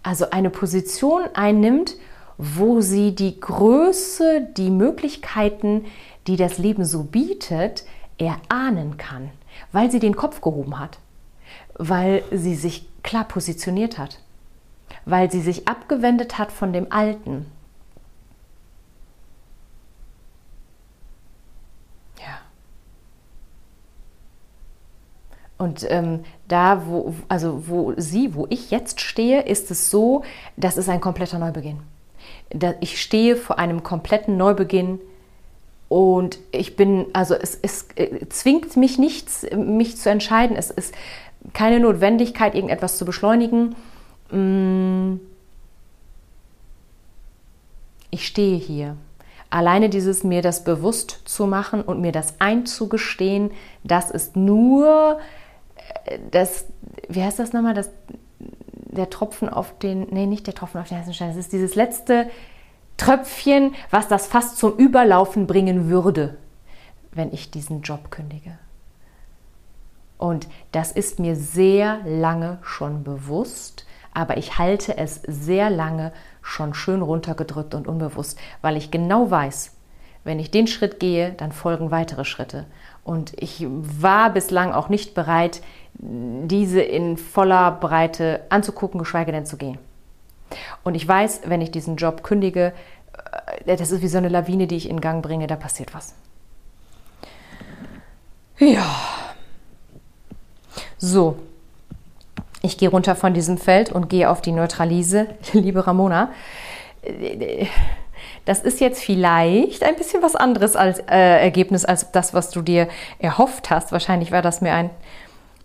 also 0.03 0.29
eine 0.29 0.49
Position 0.49 1.23
einnimmt, 1.33 1.95
wo 2.37 2.81
sie 2.81 3.15
die 3.15 3.39
Größe, 3.39 4.47
die 4.55 4.69
Möglichkeiten, 4.69 5.85
die 6.27 6.37
das 6.37 6.57
Leben 6.57 6.85
so 6.85 7.03
bietet, 7.03 7.85
erahnen 8.17 8.97
kann, 8.97 9.29
weil 9.71 9.91
sie 9.91 9.99
den 9.99 10.15
Kopf 10.15 10.41
gehoben 10.41 10.79
hat 10.79 10.99
weil 11.75 12.23
sie 12.31 12.55
sich 12.55 12.87
klar 13.03 13.25
positioniert 13.25 13.97
hat, 13.97 14.19
weil 15.05 15.31
sie 15.31 15.41
sich 15.41 15.67
abgewendet 15.67 16.37
hat 16.37 16.51
von 16.51 16.73
dem 16.73 16.91
Alten. 16.91 17.45
Ja. 22.19 22.39
Und 25.57 25.85
ähm, 25.89 26.23
da, 26.47 26.87
wo, 26.87 27.13
also 27.27 27.67
wo 27.67 27.93
sie, 27.97 28.35
wo 28.35 28.47
ich 28.49 28.71
jetzt 28.71 29.01
stehe, 29.01 29.41
ist 29.41 29.69
es 29.71 29.89
so, 29.89 30.23
das 30.57 30.77
ist 30.77 30.89
ein 30.89 31.01
kompletter 31.01 31.39
Neubeginn. 31.39 31.79
Ich 32.79 33.01
stehe 33.01 33.35
vor 33.35 33.59
einem 33.59 33.83
kompletten 33.83 34.37
Neubeginn 34.37 34.99
und 35.87 36.39
ich 36.51 36.75
bin, 36.75 37.05
also 37.13 37.35
es, 37.35 37.59
es 37.61 37.87
äh, 37.95 38.27
zwingt 38.29 38.75
mich 38.75 38.97
nichts, 38.97 39.45
mich 39.55 39.97
zu 39.97 40.09
entscheiden. 40.09 40.55
Es 40.55 40.71
ist 40.71 40.93
keine 41.53 41.79
Notwendigkeit, 41.79 42.55
irgendetwas 42.55 42.97
zu 42.97 43.05
beschleunigen. 43.05 43.75
Mm. 44.31 45.19
Ich 48.11 48.27
stehe 48.27 48.57
hier. 48.57 48.95
Alleine 49.49 49.89
dieses 49.89 50.23
mir 50.23 50.41
das 50.41 50.63
bewusst 50.63 51.21
zu 51.25 51.47
machen 51.47 51.81
und 51.81 52.01
mir 52.01 52.11
das 52.11 52.35
einzugestehen, 52.39 53.51
das 53.83 54.09
ist 54.09 54.35
nur 54.35 55.19
äh, 56.05 56.19
das, 56.31 56.65
wie 57.07 57.23
heißt 57.23 57.39
das 57.39 57.53
nochmal, 57.53 57.73
das, 57.73 57.89
der 58.39 59.09
Tropfen 59.09 59.49
auf 59.49 59.77
den, 59.79 60.07
nee, 60.11 60.25
nicht 60.25 60.47
der 60.47 60.55
Tropfen 60.55 60.81
auf 60.81 60.89
den 60.89 60.97
heißen 60.97 61.13
Stein, 61.13 61.31
es 61.31 61.37
ist 61.37 61.53
dieses 61.53 61.75
letzte 61.75 62.29
Tröpfchen, 62.97 63.75
was 63.91 64.07
das 64.07 64.27
fast 64.27 64.57
zum 64.57 64.77
Überlaufen 64.77 65.47
bringen 65.47 65.89
würde, 65.89 66.37
wenn 67.11 67.33
ich 67.33 67.51
diesen 67.51 67.81
Job 67.81 68.11
kündige. 68.11 68.57
Und 70.17 70.47
das 70.71 70.91
ist 70.91 71.19
mir 71.19 71.35
sehr 71.35 71.99
lange 72.05 72.59
schon 72.61 73.03
bewusst, 73.03 73.85
aber 74.13 74.37
ich 74.37 74.57
halte 74.57 74.97
es 74.97 75.21
sehr 75.27 75.69
lange 75.69 76.13
schon 76.41 76.73
schön 76.73 77.01
runtergedrückt 77.01 77.75
und 77.75 77.87
unbewusst, 77.87 78.39
weil 78.61 78.77
ich 78.77 78.91
genau 78.91 79.29
weiß, 79.29 79.71
wenn 80.23 80.39
ich 80.39 80.51
den 80.51 80.67
Schritt 80.67 80.99
gehe, 80.99 81.33
dann 81.33 81.51
folgen 81.51 81.91
weitere 81.91 82.25
Schritte. 82.25 82.65
Und 83.03 83.33
ich 83.41 83.65
war 83.67 84.31
bislang 84.31 84.71
auch 84.71 84.89
nicht 84.89 85.13
bereit, 85.13 85.61
diese 85.93 86.81
in 86.81 87.17
voller 87.17 87.71
Breite 87.71 88.41
anzugucken, 88.49 88.99
geschweige 88.99 89.31
denn 89.31 89.45
zu 89.45 89.57
gehen. 89.57 89.77
Und 90.83 90.95
ich 90.95 91.07
weiß, 91.07 91.41
wenn 91.45 91.61
ich 91.61 91.71
diesen 91.71 91.97
Job 91.97 92.23
kündige, 92.23 92.73
äh, 93.65 93.77
das 93.77 93.91
ist 93.91 94.01
wie 94.01 94.07
so 94.07 94.17
eine 94.17 94.29
Lawine, 94.29 94.67
die 94.67 94.77
ich 94.77 94.89
in 94.89 95.01
Gang 95.01 95.23
bringe, 95.23 95.47
da 95.47 95.55
passiert 95.55 95.93
was. 95.93 96.15
Ja. 98.57 98.85
So, 100.97 101.37
ich 102.61 102.77
gehe 102.77 102.89
runter 102.89 103.15
von 103.15 103.33
diesem 103.33 103.57
Feld 103.57 103.91
und 103.91 104.09
gehe 104.09 104.29
auf 104.29 104.41
die 104.41 104.51
Neutralise, 104.51 105.27
liebe 105.53 105.85
Ramona. 105.85 106.29
Das 108.45 108.59
ist 108.59 108.79
jetzt 108.79 109.03
vielleicht 109.03 109.83
ein 109.83 109.95
bisschen 109.95 110.21
was 110.23 110.35
anderes 110.35 110.75
als 110.75 110.99
äh, 110.99 111.41
Ergebnis 111.41 111.85
als 111.85 112.11
das, 112.11 112.33
was 112.33 112.49
du 112.49 112.61
dir 112.61 112.87
erhofft 113.19 113.69
hast. 113.69 113.91
Wahrscheinlich 113.91 114.31
war 114.31 114.41
das 114.41 114.61
mir 114.61 114.73
ein 114.73 114.89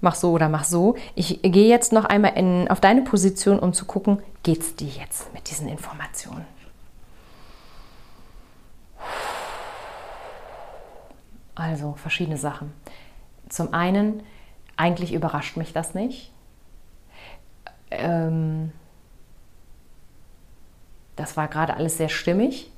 mach 0.00 0.14
so 0.14 0.32
oder 0.32 0.48
mach 0.48 0.64
so. 0.64 0.96
Ich 1.14 1.40
gehe 1.42 1.68
jetzt 1.68 1.92
noch 1.92 2.04
einmal 2.04 2.32
in, 2.36 2.68
auf 2.68 2.80
deine 2.80 3.02
Position, 3.02 3.58
um 3.58 3.72
zu 3.72 3.84
gucken, 3.84 4.22
geht 4.42 4.60
es 4.60 4.76
dir 4.76 4.88
jetzt 4.88 5.32
mit 5.32 5.48
diesen 5.50 5.68
Informationen? 5.68 6.46
Also 11.54 11.94
verschiedene 11.96 12.38
Sachen. 12.38 12.72
Zum 13.48 13.74
einen 13.74 14.22
eigentlich 14.80 15.12
überrascht 15.12 15.56
mich 15.56 15.72
das 15.72 15.94
nicht. 15.94 16.32
Ähm, 17.90 18.72
das 21.16 21.36
war 21.36 21.48
gerade 21.48 21.74
alles 21.74 21.98
sehr 21.98 22.08
stimmig. 22.08 22.70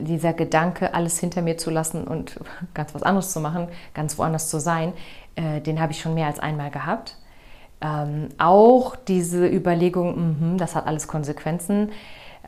dieser 0.00 0.32
Gedanke, 0.34 0.94
alles 0.94 1.18
hinter 1.18 1.42
mir 1.42 1.56
zu 1.58 1.70
lassen 1.70 2.06
und 2.06 2.40
ganz 2.74 2.94
was 2.94 3.02
anderes 3.02 3.32
zu 3.32 3.40
machen, 3.40 3.68
ganz 3.94 4.18
woanders 4.18 4.48
zu 4.50 4.60
sein, 4.60 4.92
äh, 5.36 5.60
den 5.60 5.80
habe 5.80 5.92
ich 5.92 6.00
schon 6.00 6.14
mehr 6.14 6.26
als 6.26 6.38
einmal 6.38 6.70
gehabt. 6.70 7.16
Ähm, 7.80 8.28
auch 8.38 8.96
diese 8.96 9.46
Überlegung, 9.46 10.54
mh, 10.54 10.56
das 10.58 10.74
hat 10.74 10.86
alles 10.86 11.08
Konsequenzen. 11.08 11.90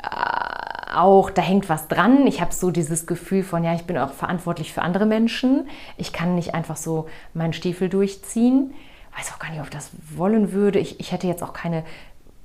Äh, 0.02 0.65
auch 0.96 1.30
da 1.30 1.42
hängt 1.42 1.68
was 1.68 1.88
dran. 1.88 2.26
Ich 2.26 2.40
habe 2.40 2.52
so 2.52 2.70
dieses 2.70 3.06
Gefühl 3.06 3.42
von, 3.42 3.64
ja, 3.64 3.74
ich 3.74 3.84
bin 3.84 3.98
auch 3.98 4.12
verantwortlich 4.12 4.72
für 4.72 4.82
andere 4.82 5.06
Menschen. 5.06 5.68
Ich 5.96 6.12
kann 6.12 6.34
nicht 6.34 6.54
einfach 6.54 6.76
so 6.76 7.06
meinen 7.34 7.52
Stiefel 7.52 7.88
durchziehen. 7.88 8.74
Weiß 9.16 9.32
auch 9.32 9.38
gar 9.38 9.50
nicht, 9.50 9.60
ob 9.60 9.66
ich 9.66 9.72
das 9.72 9.90
wollen 10.16 10.52
würde. 10.52 10.78
Ich, 10.78 11.00
ich 11.00 11.12
hätte 11.12 11.26
jetzt 11.26 11.42
auch 11.42 11.52
keine 11.52 11.84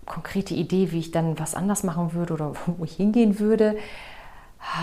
konkrete 0.05 0.53
Idee, 0.53 0.91
wie 0.91 0.99
ich 0.99 1.11
dann 1.11 1.39
was 1.39 1.55
anders 1.55 1.83
machen 1.83 2.13
würde 2.13 2.33
oder 2.33 2.53
wo 2.65 2.83
ich 2.83 2.95
hingehen 2.95 3.39
würde. 3.39 3.77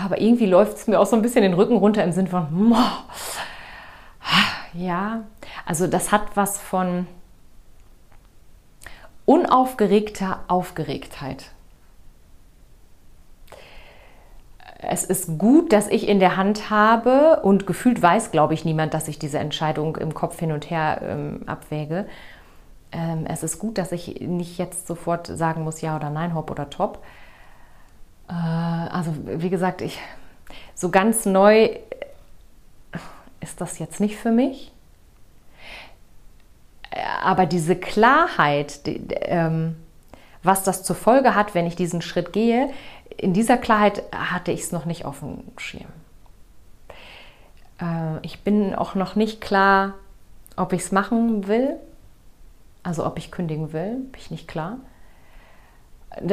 Aber 0.03 0.19
irgendwie 0.19 0.45
läuft 0.45 0.77
es 0.77 0.87
mir 0.87 0.99
auch 0.99 1.05
so 1.05 1.15
ein 1.15 1.21
bisschen 1.21 1.43
den 1.43 1.53
Rücken 1.53 1.77
runter 1.77 2.03
im 2.03 2.11
Sinn 2.11 2.27
von, 2.27 2.75
ja, 4.73 5.23
also 5.65 5.87
das 5.87 6.11
hat 6.11 6.35
was 6.35 6.59
von 6.59 7.07
unaufgeregter 9.25 10.39
Aufgeregtheit. 10.47 11.51
Es 14.81 15.03
ist 15.03 15.37
gut, 15.37 15.73
dass 15.73 15.87
ich 15.89 16.07
in 16.07 16.21
der 16.21 16.37
Hand 16.37 16.69
habe 16.69 17.41
und 17.43 17.67
gefühlt 17.67 18.01
weiß, 18.01 18.31
glaube 18.31 18.53
ich, 18.53 18.63
niemand, 18.63 18.93
dass 18.93 19.09
ich 19.09 19.19
diese 19.19 19.37
Entscheidung 19.37 19.97
im 19.97 20.13
Kopf 20.13 20.39
hin 20.39 20.53
und 20.53 20.69
her 20.69 21.01
ähm, 21.03 21.41
abwäge. 21.47 22.05
Ähm, 22.93 23.25
es 23.27 23.43
ist 23.43 23.59
gut, 23.59 23.77
dass 23.77 23.91
ich 23.91 24.21
nicht 24.21 24.57
jetzt 24.57 24.87
sofort 24.87 25.27
sagen 25.27 25.63
muss, 25.63 25.81
ja 25.81 25.97
oder 25.97 26.09
nein, 26.09 26.33
hopp 26.33 26.49
oder 26.49 26.69
top. 26.69 27.03
Äh, 28.29 28.33
also, 28.33 29.13
wie 29.25 29.49
gesagt, 29.49 29.81
ich, 29.81 29.99
so 30.75 30.89
ganz 30.89 31.25
neu 31.25 31.71
ist 33.41 33.59
das 33.59 33.79
jetzt 33.79 33.99
nicht 33.99 34.15
für 34.15 34.31
mich. 34.31 34.71
Aber 37.21 37.45
diese 37.45 37.75
Klarheit, 37.75 38.85
die, 38.85 39.01
ähm, 39.21 39.75
was 40.41 40.63
das 40.63 40.83
zur 40.83 40.95
Folge 40.95 41.35
hat, 41.35 41.53
wenn 41.53 41.67
ich 41.67 41.75
diesen 41.75 42.01
Schritt 42.01 42.33
gehe, 42.33 42.69
in 43.17 43.33
dieser 43.33 43.57
Klarheit 43.57 44.03
hatte 44.13 44.51
ich 44.51 44.61
es 44.61 44.71
noch 44.71 44.85
nicht 44.85 45.05
auf 45.05 45.19
dem 45.19 45.43
Schirm. 45.57 45.91
Äh, 47.81 48.19
ich 48.21 48.43
bin 48.43 48.75
auch 48.75 48.95
noch 48.95 49.15
nicht 49.15 49.41
klar, 49.41 49.95
ob 50.55 50.73
ich 50.73 50.81
es 50.81 50.91
machen 50.91 51.47
will, 51.47 51.77
also 52.83 53.05
ob 53.05 53.17
ich 53.17 53.31
kündigen 53.31 53.73
will, 53.73 53.95
bin 53.95 54.19
ich 54.19 54.31
nicht 54.31 54.47
klar. 54.47 54.77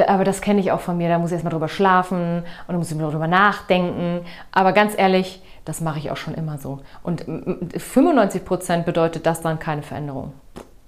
Aber 0.07 0.23
das 0.23 0.41
kenne 0.41 0.59
ich 0.59 0.71
auch 0.71 0.79
von 0.79 0.97
mir, 0.97 1.07
da 1.07 1.19
muss 1.19 1.29
ich 1.29 1.35
erstmal 1.35 1.51
drüber 1.51 1.69
schlafen 1.69 2.39
und 2.39 2.73
da 2.73 2.73
muss 2.73 2.91
ich 2.91 2.97
drüber 2.97 3.27
nachdenken. 3.27 4.25
Aber 4.51 4.73
ganz 4.73 4.97
ehrlich, 4.97 5.41
das 5.65 5.81
mache 5.81 5.99
ich 5.99 6.09
auch 6.09 6.17
schon 6.17 6.33
immer 6.33 6.57
so. 6.57 6.79
Und 7.03 7.25
95 7.25 8.43
Prozent 8.43 8.85
bedeutet 8.85 9.25
das 9.25 9.41
dann 9.41 9.59
keine 9.59 9.83
Veränderung. 9.83 10.33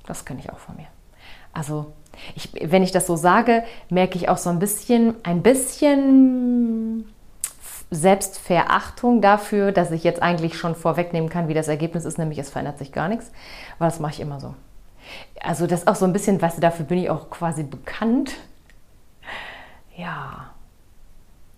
Das 0.08 0.25
kenne 0.25 0.39
ich 0.39 0.51
auch 0.51 0.58
von 0.58 0.75
mir. 0.75 0.88
Also, 1.53 1.93
ich, 2.36 2.50
wenn 2.62 2.84
ich 2.84 2.92
das 2.92 3.08
so 3.08 3.16
sage, 3.16 3.64
merke 3.90 4.18
ich 4.18 4.30
auch 4.30 4.38
so 4.38 4.50
ein 4.50 4.60
bisschen, 4.60 5.16
ein 5.24 5.42
bisschen 5.42 7.06
Selbstverachtung 7.92 9.22
dafür, 9.22 9.72
dass 9.72 9.92
ich 9.92 10.04
jetzt 10.04 10.22
eigentlich 10.22 10.58
schon 10.58 10.76
vorwegnehmen 10.76 11.30
kann, 11.30 11.48
wie 11.48 11.54
das 11.54 11.68
Ergebnis 11.68 12.06
ist, 12.06 12.18
nämlich 12.18 12.38
es 12.38 12.50
verändert 12.50 12.78
sich 12.78 12.92
gar 12.92 13.08
nichts, 13.08 13.32
weil 13.80 13.90
das 13.90 14.00
mache 14.00 14.14
ich 14.14 14.20
immer 14.20 14.40
so. 14.40 14.54
Also 15.42 15.65
das 15.65 15.82
ist 15.82 15.88
auch 15.88 15.96
so 15.96 16.06
ein 16.06 16.13
bisschen, 16.13 16.41
weißt 16.41 16.58
du, 16.58 16.62
dafür 16.62 16.86
bin 16.86 17.00
ich 17.00 17.10
auch 17.10 17.30
quasi 17.30 17.63
bekannt. 17.63 18.34
Ja, 19.96 20.52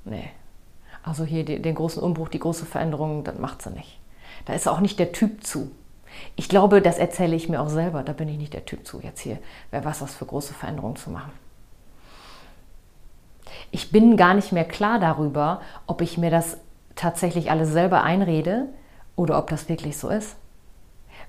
nee. 0.06 0.30
Also 1.04 1.26
hier 1.26 1.44
den 1.44 1.76
großen 1.76 2.02
Umbruch, 2.02 2.30
die 2.30 2.40
große 2.40 2.66
Veränderung, 2.66 3.24
das 3.24 3.38
macht 3.38 3.62
sie 3.62 3.72
nicht. 3.72 4.00
Da 4.46 4.54
ist 4.54 4.68
auch 4.68 4.80
nicht 4.80 5.00
der 5.00 5.12
Typ 5.12 5.44
zu. 5.44 5.72
Ich 6.36 6.50
glaube, 6.50 6.82
das 6.82 6.98
erzähle 6.98 7.36
ich 7.36 7.50
mir 7.50 7.62
auch 7.62 7.70
selber. 7.70 8.04
Da 8.04 8.14
bin 8.14 8.30
ich 8.30 8.38
nicht 8.38 8.54
der 8.54 8.66
Typ 8.66 8.86
zu, 8.86 9.00
jetzt 9.02 9.22
hier 9.22 9.40
wer 9.72 9.86
was 9.86 10.02
was 10.02 10.14
für 10.14 10.26
große 10.26 10.54
Veränderungen 10.54 10.96
zu 10.96 11.10
machen. 11.10 11.32
Ich 13.72 13.92
bin 13.92 14.18
gar 14.18 14.34
nicht 14.34 14.52
mehr 14.52 14.66
klar 14.66 15.00
darüber, 15.00 15.62
ob 15.88 16.02
ich 16.02 16.18
mir 16.18 16.30
das 16.30 16.58
tatsächlich 16.96 17.52
alles 17.52 17.70
selber 17.70 18.04
einrede 18.04 18.68
oder 19.16 19.38
ob 19.38 19.50
das 19.50 19.70
wirklich 19.70 19.98
so 19.98 20.10
ist. 20.10 20.36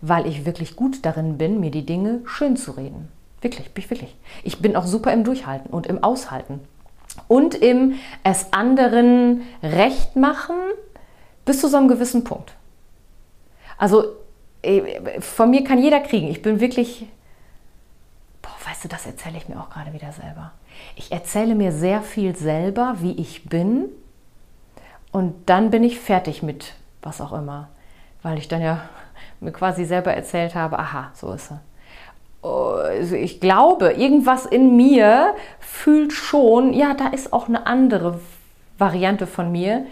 Weil 0.00 0.26
ich 0.26 0.44
wirklich 0.44 0.74
gut 0.74 1.04
darin 1.04 1.38
bin, 1.38 1.60
mir 1.60 1.70
die 1.70 1.86
Dinge 1.86 2.20
schön 2.24 2.56
zu 2.56 2.72
reden. 2.72 3.08
Wirklich, 3.40 3.72
bin 3.72 3.84
ich 3.84 3.90
wirklich. 3.90 4.16
Ich 4.42 4.60
bin 4.60 4.76
auch 4.76 4.86
super 4.86 5.12
im 5.12 5.24
Durchhalten 5.24 5.70
und 5.70 5.86
im 5.86 6.02
Aushalten. 6.02 6.60
Und 7.28 7.54
im 7.54 7.94
es 8.24 8.52
anderen 8.52 9.42
recht 9.62 10.16
machen 10.16 10.56
bis 11.44 11.60
zu 11.60 11.68
so 11.68 11.76
einem 11.76 11.88
gewissen 11.88 12.24
Punkt. 12.24 12.54
Also 13.78 14.04
von 15.20 15.51
mir 15.51 15.64
kann 15.64 15.83
jeder 15.83 16.01
kriegen. 16.01 16.29
Ich 16.29 16.42
bin 16.42 16.61
wirklich, 16.61 17.07
boah, 18.40 18.55
weißt 18.64 18.85
du, 18.85 18.88
das 18.88 19.07
erzähle 19.07 19.38
ich 19.38 19.48
mir 19.48 19.59
auch 19.59 19.70
gerade 19.70 19.92
wieder 19.92 20.12
selber. 20.12 20.53
Ich 20.96 21.11
erzähle 21.11 21.55
mir 21.55 21.72
sehr 21.72 22.03
viel 22.03 22.37
selber, 22.37 22.96
wie 23.01 23.12
ich 23.12 23.44
bin. 23.46 23.87
Und 25.11 25.48
dann 25.48 25.70
bin 25.70 25.85
ich 25.85 25.98
fertig 25.98 26.42
mit 26.42 26.75
was 27.03 27.20
auch 27.20 27.33
immer. 27.33 27.68
Weil 28.22 28.38
ich 28.38 28.48
dann 28.48 28.62
ja 28.62 28.88
mir 29.40 29.53
quasi 29.53 29.85
selber 29.85 30.14
erzählt 30.14 30.55
habe, 30.55 30.79
aha, 30.79 31.11
so 31.14 31.33
ist 31.33 31.51
er. 31.51 31.61
Also 32.48 33.14
ich 33.14 33.40
glaube, 33.40 33.92
irgendwas 33.92 34.46
in 34.46 34.77
mir 34.77 35.35
fühlt 35.61 36.12
schon, 36.12 36.72
ja, 36.72 36.94
da 36.94 37.09
ist 37.09 37.33
auch 37.33 37.48
eine 37.48 37.66
andere 37.66 38.20
Variante 38.79 39.27
von 39.27 39.53
mir, 39.53 39.87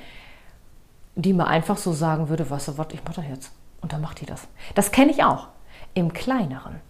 die 1.15 1.33
mir 1.33 1.47
einfach 1.47 1.77
so 1.77 1.93
sagen 1.93 2.29
würde, 2.29 2.49
weißt 2.49 2.69
du 2.69 2.79
was, 2.79 2.87
ich 2.93 3.05
mache 3.05 3.17
das 3.17 3.25
jetzt. 3.29 3.53
Und 3.81 3.93
dann 3.93 4.01
macht 4.01 4.21
die 4.21 4.27
das. 4.27 4.47
Das 4.75 4.93
kenne 4.93 5.11
ich 5.11 5.25
auch. 5.25 5.49
Im 5.95 6.13
kleineren. 6.13 6.81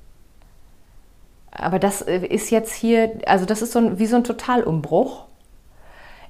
Aber 1.50 1.78
das 1.78 2.02
äh, 2.02 2.18
ist 2.18 2.50
jetzt 2.50 2.72
hier, 2.74 3.20
also 3.26 3.44
das 3.44 3.62
ist 3.62 3.72
so 3.72 3.78
ein, 3.80 3.98
wie 3.98 4.06
so 4.06 4.16
ein 4.16 4.24
Totalumbruch. 4.24 5.26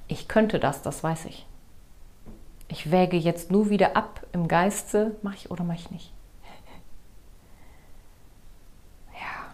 Ich 0.07 0.27
könnte 0.27 0.59
das, 0.59 0.81
das 0.81 1.03
weiß 1.03 1.25
ich. 1.25 1.45
Ich 2.67 2.91
wäge 2.91 3.17
jetzt 3.17 3.51
nur 3.51 3.69
wieder 3.69 3.95
ab 3.95 4.25
im 4.31 4.47
Geiste, 4.47 5.15
mache 5.21 5.35
ich 5.35 5.51
oder 5.51 5.63
mache 5.63 5.77
ich 5.77 5.91
nicht. 5.91 6.13
Ja, 9.13 9.45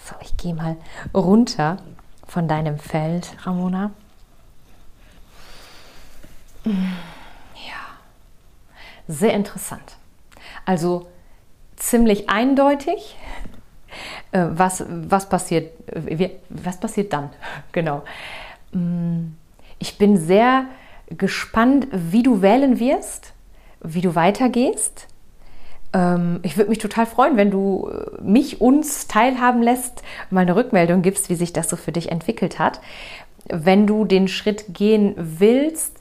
so, 0.00 0.14
ich 0.20 0.36
gehe 0.36 0.54
mal 0.54 0.76
runter 1.14 1.78
von 2.26 2.46
deinem 2.46 2.78
Feld, 2.78 3.36
Ramona. 3.46 3.90
Ja, 6.64 6.72
sehr 9.08 9.34
interessant. 9.34 9.96
Also 10.64 11.08
ziemlich 11.76 12.28
eindeutig. 12.28 13.16
Äh, 14.32 14.46
was, 14.52 14.84
was, 14.88 15.28
passiert, 15.28 15.72
was 16.48 16.78
passiert 16.78 17.12
dann? 17.12 17.30
Genau. 17.72 18.02
Mm, 18.72 19.34
ich 19.78 19.98
bin 19.98 20.16
sehr 20.16 20.66
gespannt, 21.10 21.88
wie 21.90 22.22
du 22.22 22.40
wählen 22.40 22.78
wirst, 22.78 23.32
wie 23.82 24.00
du 24.00 24.14
weitergehst. 24.14 25.08
Ähm, 25.92 26.40
ich 26.42 26.56
würde 26.56 26.70
mich 26.70 26.78
total 26.78 27.06
freuen, 27.06 27.36
wenn 27.36 27.50
du 27.50 27.90
äh, 27.90 28.22
mich, 28.22 28.60
uns 28.60 29.08
teilhaben 29.08 29.62
lässt, 29.62 30.02
mal 30.30 30.40
eine 30.42 30.56
Rückmeldung 30.56 31.02
gibst, 31.02 31.28
wie 31.28 31.34
sich 31.34 31.52
das 31.52 31.68
so 31.68 31.76
für 31.76 31.92
dich 31.92 32.10
entwickelt 32.10 32.58
hat. 32.58 32.80
Wenn 33.48 33.86
du 33.86 34.04
den 34.04 34.28
Schritt 34.28 34.72
gehen 34.72 35.14
willst, 35.16 35.98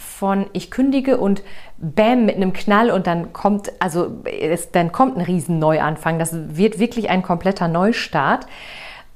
von 0.00 0.46
ich 0.52 0.70
kündige 0.70 1.18
und 1.18 1.42
bam 1.78 2.24
mit 2.24 2.36
einem 2.36 2.52
Knall 2.52 2.90
und 2.90 3.06
dann 3.06 3.32
kommt 3.32 3.70
also 3.80 4.22
es, 4.24 4.70
dann 4.72 4.92
kommt 4.92 5.16
ein 5.16 5.22
riesen 5.22 5.58
Neuanfang. 5.58 6.18
Das 6.18 6.30
wird 6.32 6.78
wirklich 6.78 7.10
ein 7.10 7.22
kompletter 7.22 7.68
Neustart. 7.68 8.46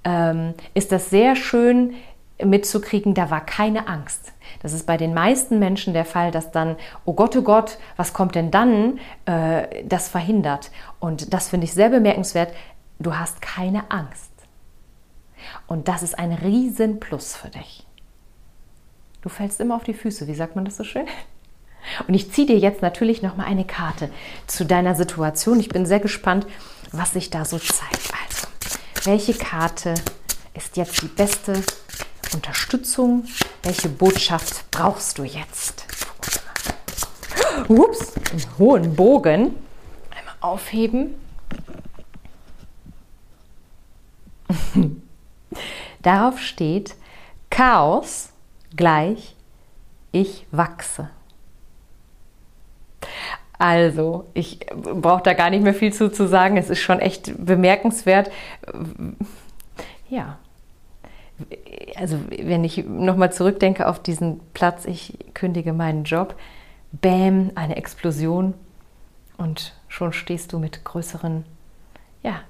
Ähm, 0.04 0.54
ist 0.74 0.92
das 0.92 1.10
sehr 1.10 1.36
schön 1.36 1.94
mitzukriegen, 2.42 3.14
da 3.14 3.30
war 3.30 3.44
keine 3.44 3.88
Angst. 3.88 4.32
Das 4.60 4.72
ist 4.72 4.86
bei 4.86 4.96
den 4.96 5.14
meisten 5.14 5.58
Menschen 5.58 5.94
der 5.94 6.04
Fall, 6.04 6.30
dass 6.30 6.50
dann, 6.50 6.76
oh 7.04 7.14
Gott, 7.14 7.36
oh 7.36 7.42
Gott, 7.42 7.78
was 7.96 8.12
kommt 8.12 8.34
denn 8.34 8.50
dann? 8.50 8.98
Äh, 9.24 9.84
das 9.84 10.08
verhindert. 10.08 10.70
Und 11.00 11.32
das 11.32 11.48
finde 11.48 11.64
ich 11.64 11.72
sehr 11.72 11.88
bemerkenswert. 11.88 12.52
Du 12.98 13.16
hast 13.16 13.40
keine 13.40 13.90
Angst. 13.90 14.32
Und 15.66 15.88
das 15.88 16.02
ist 16.02 16.18
ein 16.18 16.32
Riesenplus 16.32 17.36
für 17.36 17.48
dich. 17.48 17.83
Du 19.24 19.30
fällst 19.30 19.58
immer 19.58 19.76
auf 19.76 19.84
die 19.84 19.94
Füße. 19.94 20.26
Wie 20.26 20.34
sagt 20.34 20.54
man 20.54 20.66
das 20.66 20.76
so 20.76 20.84
schön? 20.84 21.06
Und 22.06 22.12
ich 22.12 22.30
ziehe 22.30 22.46
dir 22.46 22.58
jetzt 22.58 22.82
natürlich 22.82 23.22
noch 23.22 23.38
mal 23.38 23.46
eine 23.46 23.64
Karte 23.64 24.10
zu 24.46 24.66
deiner 24.66 24.94
Situation. 24.94 25.58
Ich 25.58 25.70
bin 25.70 25.86
sehr 25.86 25.98
gespannt, 25.98 26.46
was 26.92 27.14
sich 27.14 27.30
da 27.30 27.46
so 27.46 27.58
zeigt. 27.58 28.12
Also, 28.22 28.48
welche 29.04 29.32
Karte 29.32 29.94
ist 30.52 30.76
jetzt 30.76 31.00
die 31.00 31.06
beste 31.06 31.54
Unterstützung? 32.34 33.24
Welche 33.62 33.88
Botschaft 33.88 34.70
brauchst 34.70 35.16
du 35.16 35.24
jetzt? 35.24 35.86
Ups, 37.68 38.12
einen 38.30 38.58
hohen 38.58 38.94
Bogen. 38.94 39.56
Einmal 40.10 40.34
aufheben. 40.40 41.14
Darauf 46.02 46.38
steht 46.38 46.94
Chaos 47.48 48.28
gleich 48.76 49.36
Ich 50.12 50.46
wachse. 50.52 51.10
Also, 53.58 54.26
ich 54.34 54.60
brauche 54.66 55.22
da 55.22 55.32
gar 55.32 55.50
nicht 55.50 55.62
mehr 55.62 55.74
viel 55.74 55.92
zu, 55.92 56.10
zu 56.10 56.26
sagen. 56.26 56.56
Es 56.56 56.70
ist 56.70 56.80
schon 56.80 57.00
echt 57.00 57.32
bemerkenswert. 57.44 58.30
Ja. 60.08 60.38
Also, 61.96 62.18
wenn 62.28 62.64
ich 62.64 62.84
nochmal 62.84 63.32
zurückdenke 63.32 63.88
auf 63.88 64.00
diesen 64.00 64.40
Platz, 64.54 64.84
ich 64.84 65.18
kündige 65.34 65.72
meinen 65.72 66.04
Job, 66.04 66.34
bäm, 66.92 67.52
eine 67.54 67.76
Explosion 67.76 68.54
und 69.36 69.74
schon 69.88 70.12
stehst 70.12 70.52
du 70.52 70.58
mit 70.58 70.84
größeren, 70.84 71.44
ja, 72.22 72.40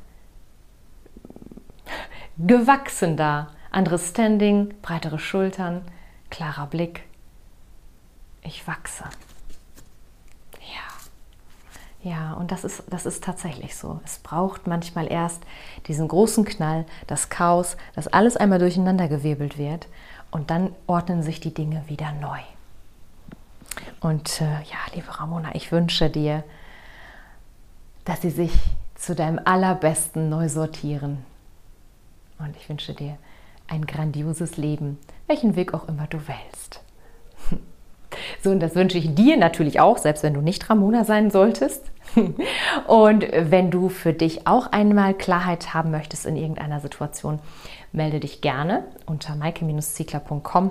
gewachsen 2.39 3.17
da. 3.17 3.49
Anderes 3.71 4.11
Standing, 4.11 4.75
breitere 4.83 5.19
Schultern, 5.19 5.83
klarer 6.35 6.67
Blick. 6.67 7.05
Ich 8.43 8.67
wachse. 8.67 9.05
Ja, 12.05 12.35
und 12.35 12.53
das 12.53 12.65
ist, 12.65 12.83
das 12.91 13.07
ist 13.07 13.25
tatsächlich 13.25 13.77
so. 13.77 13.99
Es 14.05 14.19
braucht 14.19 14.67
manchmal 14.67 15.11
erst 15.11 15.43
diesen 15.89 16.07
großen 16.07 16.45
Knall, 16.45 16.85
das 17.07 17.31
Chaos, 17.31 17.79
dass 17.95 18.09
alles 18.09 18.37
einmal 18.37 18.59
durcheinandergewirbelt 18.59 19.57
wird 19.57 19.89
und 20.31 20.51
dann 20.51 20.75
ordnen 20.87 21.23
sich 21.23 21.41
die 21.41 21.55
Dinge 21.55 21.83
wieder 21.87 22.13
neu. 22.13 22.41
Und 24.01 24.43
äh, 24.43 24.45
ja, 24.45 24.77
liebe 24.95 25.19
Ramona, 25.19 25.55
ich 25.55 25.73
wünsche 25.73 26.11
dir, 26.11 26.45
dass 28.05 28.21
sie 28.21 28.31
sich 28.31 28.53
zu 28.97 29.15
deinem 29.15 29.41
allerbesten 29.43 30.29
neu 30.29 30.51
sortieren. 30.51 31.25
Und 32.39 32.55
ich 32.59 32.69
wünsche 32.69 32.93
dir 32.93 33.17
ein 33.69 33.87
grandioses 33.87 34.57
Leben, 34.57 34.99
welchen 35.27 35.57
Weg 35.57 35.75
auch 35.75 35.89
immer 35.89 36.07
du 36.07 36.19
wählst. 36.19 36.81
So, 38.45 38.51
und 38.51 38.61
das 38.61 38.77
wünsche 38.77 38.97
ich 38.97 39.17
dir 39.17 39.37
natürlich 39.37 39.81
auch, 39.81 39.99
selbst 39.99 40.23
wenn 40.23 40.35
du 40.35 40.41
nicht 40.41 40.71
Ramona 40.71 41.03
sein 41.03 41.33
solltest. 41.33 41.91
Und 42.87 43.27
wenn 43.33 43.73
du 43.73 43.89
für 43.89 44.13
dich 44.13 44.47
auch 44.47 44.69
einmal 44.69 45.15
Klarheit 45.15 45.75
haben 45.75 45.91
möchtest 45.91 46.27
in 46.27 46.37
irgendeiner 46.37 46.79
Situation, 46.79 47.41
melde 47.91 48.21
dich 48.21 48.41
gerne 48.41 48.85
unter 49.07 49.35
maike-ziegler.com. 49.35 50.71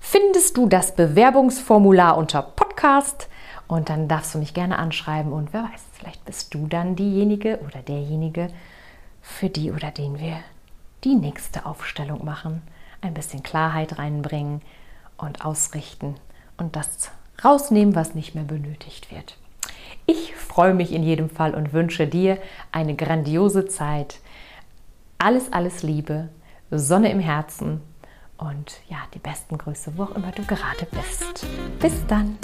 Findest 0.00 0.56
du 0.56 0.68
das 0.68 0.96
Bewerbungsformular 0.96 2.16
unter 2.16 2.42
Podcast 2.42 3.28
und 3.68 3.88
dann 3.88 4.08
darfst 4.08 4.34
du 4.34 4.38
mich 4.38 4.52
gerne 4.52 4.78
anschreiben 4.78 5.32
und 5.32 5.52
wer 5.52 5.62
weiß, 5.62 5.82
vielleicht 5.92 6.24
bist 6.24 6.54
du 6.54 6.66
dann 6.66 6.96
diejenige 6.96 7.60
oder 7.66 7.80
derjenige, 7.80 8.48
für 9.22 9.48
die 9.48 9.72
oder 9.72 9.90
den 9.90 10.18
wir 10.18 10.36
die 11.04 11.14
nächste 11.14 11.66
Aufstellung 11.66 12.24
machen, 12.24 12.62
ein 13.00 13.14
bisschen 13.14 13.42
Klarheit 13.42 13.98
reinbringen 13.98 14.62
und 15.16 15.44
ausrichten 15.44 16.14
und 16.56 16.76
das 16.76 17.10
rausnehmen, 17.44 17.94
was 17.94 18.14
nicht 18.14 18.34
mehr 18.34 18.44
benötigt 18.44 19.10
wird. 19.10 19.36
Ich 20.06 20.34
freue 20.34 20.74
mich 20.74 20.92
in 20.92 21.02
jedem 21.02 21.30
Fall 21.30 21.54
und 21.54 21.72
wünsche 21.72 22.06
dir 22.06 22.38
eine 22.72 22.94
grandiose 22.94 23.66
Zeit. 23.66 24.18
Alles, 25.18 25.52
alles 25.52 25.82
Liebe, 25.82 26.28
Sonne 26.70 27.10
im 27.10 27.20
Herzen 27.20 27.80
und 28.38 28.80
ja, 28.88 28.98
die 29.14 29.18
besten 29.18 29.58
Grüße, 29.58 29.96
wo 29.96 30.04
auch 30.04 30.16
immer 30.16 30.32
du 30.32 30.42
gerade 30.44 30.86
bist. 30.90 31.46
Bis 31.80 32.06
dann. 32.06 32.38